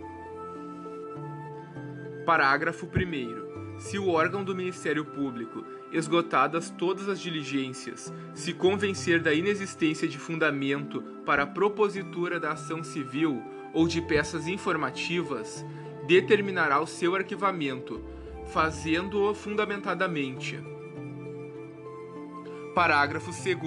[2.25, 3.79] Parágrafo 1.
[3.79, 10.19] Se o órgão do Ministério Público esgotadas todas as diligências, se convencer da inexistência de
[10.19, 15.65] fundamento para a propositura da ação civil ou de peças informativas,
[16.07, 18.03] determinará o seu arquivamento,
[18.47, 20.59] fazendo-o fundamentadamente.
[22.75, 23.59] Parágrafo 2.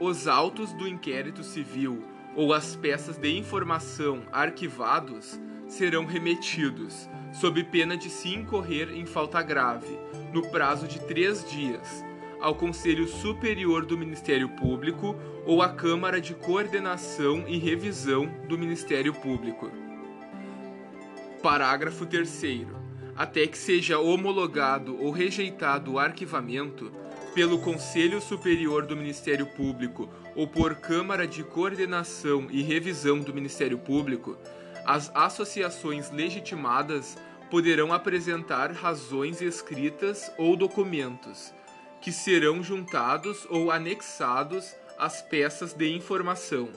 [0.00, 2.02] Os autos do inquérito civil
[2.36, 9.42] ou as peças de informação arquivados serão remetidos, sob pena de se incorrer em falta
[9.42, 9.98] grave,
[10.32, 12.04] no prazo de três dias,
[12.40, 19.14] ao Conselho Superior do Ministério Público ou à Câmara de Coordenação e Revisão do Ministério
[19.14, 19.70] Público.
[21.42, 22.66] Parágrafo 3.
[23.16, 26.90] Até que seja homologado ou rejeitado o arquivamento
[27.34, 33.78] pelo Conselho Superior do Ministério Público ou por Câmara de Coordenação e Revisão do Ministério
[33.78, 34.36] Público,
[34.84, 37.16] as associações legitimadas
[37.50, 41.54] poderão apresentar razões escritas ou documentos,
[42.00, 46.68] que serão juntados ou anexados às peças de informação.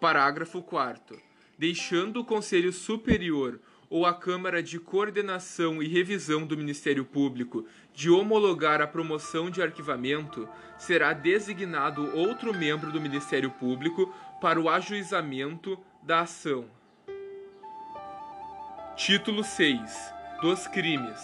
[0.00, 1.20] Parágrafo 4.
[1.58, 8.10] Deixando o Conselho Superior ou a Câmara de Coordenação e Revisão do Ministério Público de
[8.10, 15.78] homologar a promoção de arquivamento, será designado outro membro do Ministério Público para o ajuizamento
[16.04, 16.66] da ação.
[18.94, 19.80] Título 6
[20.42, 21.18] dos crimes.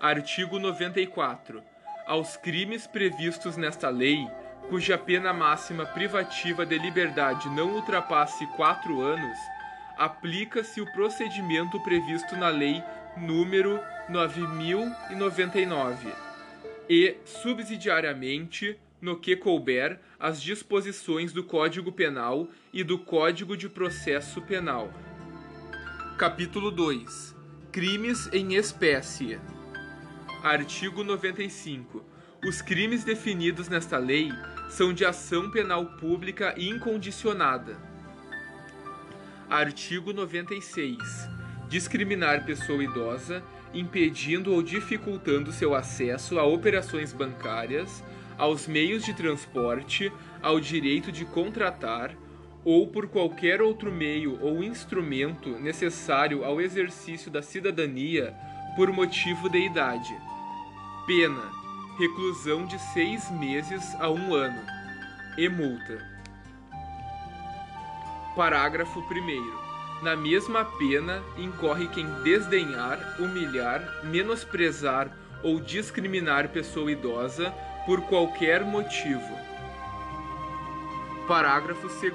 [0.00, 1.62] Artigo 94.
[2.06, 4.28] Aos crimes previstos nesta lei,
[4.68, 9.38] cuja pena máxima privativa de liberdade não ultrapasse quatro anos,
[9.96, 12.82] aplica-se o procedimento previsto na Lei
[13.16, 13.78] número
[14.08, 16.12] 9099
[16.88, 24.40] e, subsidiariamente, no que couber, as disposições do Código Penal e do Código de Processo
[24.42, 24.92] Penal.
[26.16, 27.36] Capítulo 2
[27.70, 29.38] Crimes em espécie.
[30.42, 32.02] Artigo 95.
[32.46, 34.30] Os crimes definidos nesta lei
[34.70, 37.76] são de ação penal pública incondicionada.
[39.50, 40.96] Artigo 96.
[41.68, 43.42] Discriminar pessoa idosa,
[43.74, 48.02] impedindo ou dificultando seu acesso a operações bancárias,
[48.38, 50.12] aos meios de transporte,
[50.42, 52.14] ao direito de contratar
[52.64, 58.34] ou por qualquer outro meio ou instrumento necessário ao exercício da cidadania
[58.74, 60.14] por motivo de idade.
[61.06, 61.50] Pena:
[61.98, 64.60] reclusão de seis meses a um ano
[65.38, 66.16] e multa.
[68.34, 70.02] Parágrafo 1.
[70.02, 75.10] Na mesma pena incorre quem desdenhar, humilhar, menosprezar
[75.42, 77.54] ou discriminar pessoa idosa
[77.86, 79.32] por qualquer motivo.
[81.28, 82.12] Parágrafo 2.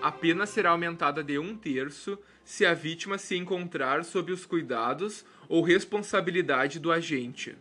[0.00, 5.22] A pena será aumentada de um terço se a vítima se encontrar sob os cuidados
[5.48, 7.54] ou responsabilidade do agente.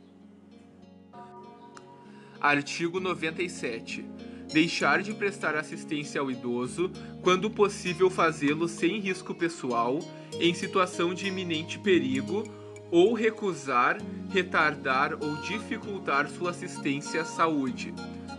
[2.40, 4.06] Artigo 97.
[4.54, 6.90] Deixar de prestar assistência ao idoso
[7.22, 10.00] quando possível fazê-lo sem risco pessoal,
[10.40, 12.44] em situação de iminente perigo,
[12.92, 13.98] ou recusar,
[14.30, 17.94] retardar ou dificultar sua assistência à saúde,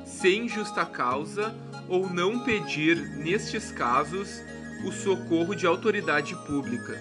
[0.05, 1.55] sem justa causa,
[1.89, 4.41] ou não pedir, nestes casos,
[4.85, 7.01] o socorro de autoridade pública.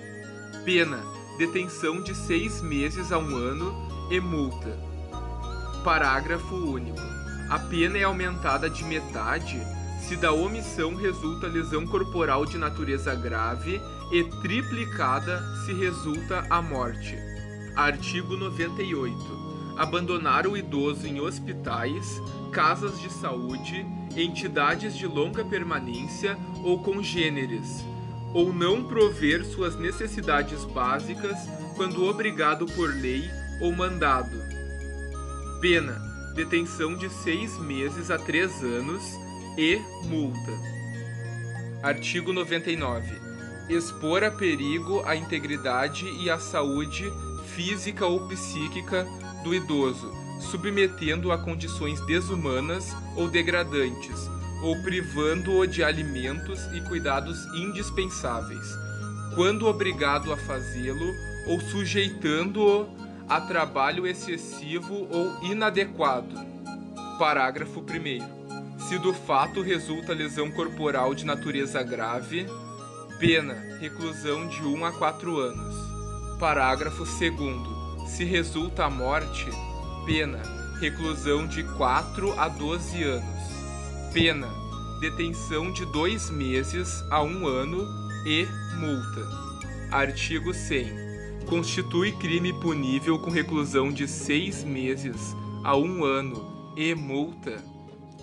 [0.64, 1.02] Pena:
[1.38, 3.74] detenção de seis meses a um ano
[4.12, 4.78] e multa.
[5.84, 7.00] Parágrafo único.
[7.50, 9.60] A pena é aumentada de metade
[10.08, 13.82] se da omissão resulta lesão corporal de natureza grave
[14.12, 17.18] e triplicada se resulta a morte.
[17.76, 19.76] Artigo 98.
[19.78, 22.22] Abandonar o idoso em hospitais,
[22.52, 27.84] casas de saúde, entidades de longa permanência ou congêneres,
[28.34, 31.38] ou não prover suas necessidades básicas
[31.76, 34.56] quando obrigado por lei ou mandado
[35.66, 36.00] Pena:
[36.36, 39.02] detenção de seis meses a três anos
[39.58, 40.52] e multa.
[41.82, 43.20] Artigo 99.
[43.68, 47.12] Expor a perigo a integridade e a saúde
[47.56, 49.08] física ou psíquica
[49.44, 54.30] do idoso, submetendo-o a condições desumanas ou degradantes,
[54.62, 58.68] ou privando-o de alimentos e cuidados indispensáveis,
[59.36, 61.14] quando obrigado a fazê-lo,
[61.48, 62.88] ou sujeitando-o
[63.30, 66.36] a trabalho excessivo ou inadequado.
[67.18, 68.80] Parágrafo 1.
[68.80, 72.46] Se do fato resulta lesão corporal de natureza grave,
[73.20, 75.85] pena reclusão de 1 a 4 anos.
[76.40, 78.10] Parágrafo 2.
[78.10, 79.46] Se resulta a morte,
[80.06, 80.42] pena
[80.80, 84.14] reclusão de 4 a 12 anos.
[84.14, 84.48] Pena
[85.00, 87.88] detenção de 2 meses a 1 ano
[88.26, 88.46] e
[88.78, 89.46] multa.
[89.92, 91.06] Artigo 100
[91.46, 97.64] constitui crime punível com reclusão de seis meses a um ano e multa.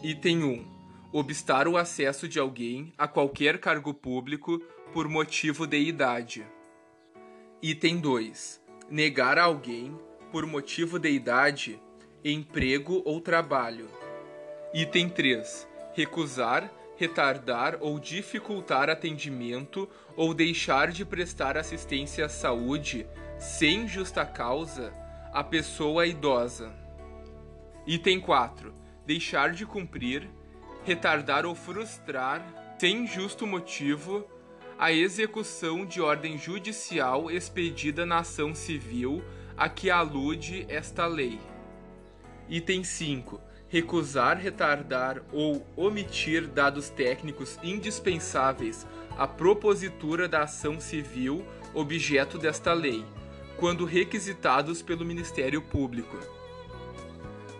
[0.02, 0.66] Item 1.
[1.12, 4.60] Obstar o acesso de alguém a qualquer cargo público
[4.92, 6.44] por motivo de idade.
[7.62, 8.60] Item 2.
[8.90, 9.96] Negar a alguém,
[10.32, 11.80] por motivo de idade,
[12.24, 13.88] emprego ou trabalho.
[14.74, 15.68] Item 3.
[15.94, 23.06] Recusar retardar ou dificultar atendimento ou deixar de prestar assistência à saúde
[23.38, 24.92] sem justa causa
[25.32, 26.72] à pessoa idosa.
[27.86, 28.74] Item 4.
[29.06, 30.28] Deixar de cumprir,
[30.84, 32.44] retardar ou frustrar,
[32.78, 34.26] sem justo motivo,
[34.82, 39.22] a execução de ordem judicial expedida na ação civil
[39.56, 41.38] a que alude esta lei.
[42.48, 48.84] Item 5 recusar, retardar ou omitir dados técnicos indispensáveis
[49.16, 53.06] à propositura da ação civil objeto desta lei,
[53.58, 56.18] quando requisitados pelo Ministério Público.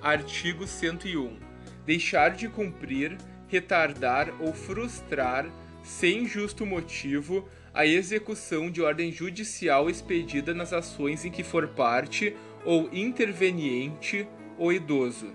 [0.03, 1.39] Artigo 101.
[1.87, 3.17] Deixar de cumprir,
[3.47, 5.47] retardar ou frustrar,
[5.83, 12.37] sem justo motivo, a execução de ordem judicial expedida nas ações em que for parte
[12.65, 14.27] ou interveniente
[14.59, 15.33] o idoso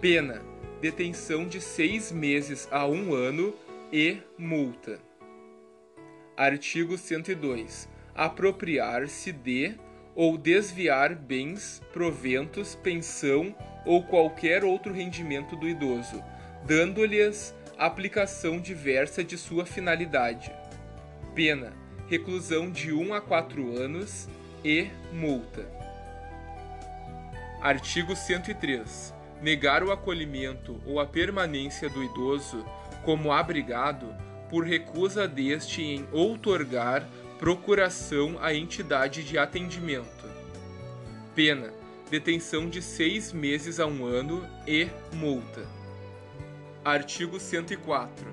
[0.00, 0.40] Pena:
[0.80, 3.52] detenção de seis meses a um ano
[3.92, 5.00] e multa.
[6.36, 7.88] Artigo 102.
[8.14, 9.74] Apropriar-se de
[10.14, 13.54] ou desviar bens, proventos, pensão
[13.84, 16.22] ou qualquer outro rendimento do idoso,
[16.64, 20.52] dando-lhes aplicação diversa de sua finalidade.
[21.34, 21.72] Pena:
[22.08, 24.28] reclusão de 1 a 4 anos
[24.64, 25.64] e multa.
[27.62, 32.64] Artigo 103 negar o acolhimento ou a permanência do idoso
[33.04, 34.12] como abrigado
[34.50, 37.08] por recusa deste em outorgar
[37.38, 40.28] procuração à entidade de atendimento.
[41.34, 41.72] Pena:
[42.10, 45.77] detenção de seis meses a um ano e multa.
[46.88, 48.26] Artigo 104.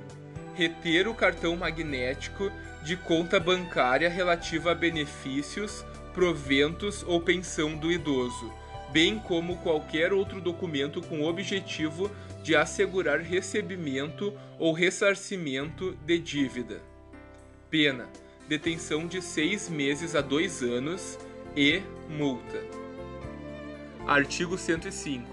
[0.53, 2.49] Reter o cartão magnético
[2.86, 8.53] de conta bancária relativa a benefícios, proventos ou pensão do idoso,
[8.93, 12.10] bem como qualquer outro documento com objetivo
[12.41, 16.82] de assegurar recebimento ou ressarcimento de dívida.
[17.70, 18.08] Pena:
[18.47, 21.20] detenção de seis meses a dois anos
[21.58, 22.64] e multa.
[24.08, 25.28] Artigo 105.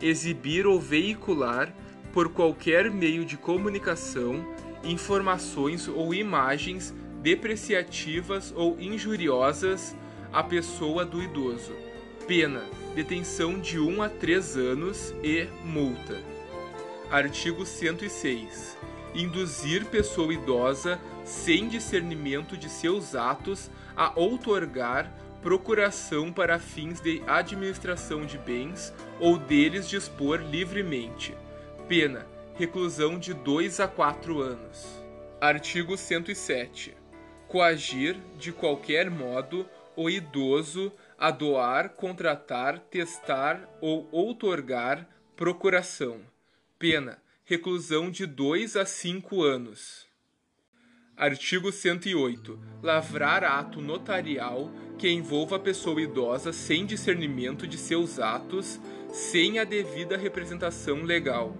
[0.00, 1.74] Exibir ou veicular,
[2.12, 4.46] por qualquer meio de comunicação,
[4.84, 9.96] informações ou imagens depreciativas ou injuriosas
[10.32, 11.72] à pessoa do idoso.
[12.26, 16.20] Pena: detenção de 1 a 3 anos e multa.
[17.10, 18.76] Artigo 106.
[19.14, 28.26] Induzir pessoa idosa sem discernimento de seus atos a outorgar procuração para fins de administração
[28.26, 31.34] de bens ou deles dispor livremente.
[31.88, 35.02] Pena: reclusão de 2 a 4 anos.
[35.40, 36.94] Artigo 107.
[37.48, 39.66] Coagir, de qualquer modo,
[39.96, 46.20] o idoso a doar, contratar, testar ou outorgar procuração.
[46.78, 50.06] Pena: reclusão de 2 a 5 anos.
[51.16, 52.60] Artigo 108.
[52.82, 58.78] Lavrar ato notarial que envolva a pessoa idosa sem discernimento de seus atos,
[59.10, 61.56] sem a devida representação legal.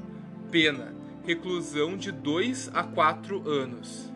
[0.51, 0.95] Pena:
[1.25, 4.11] reclusão de 2 a 4 anos.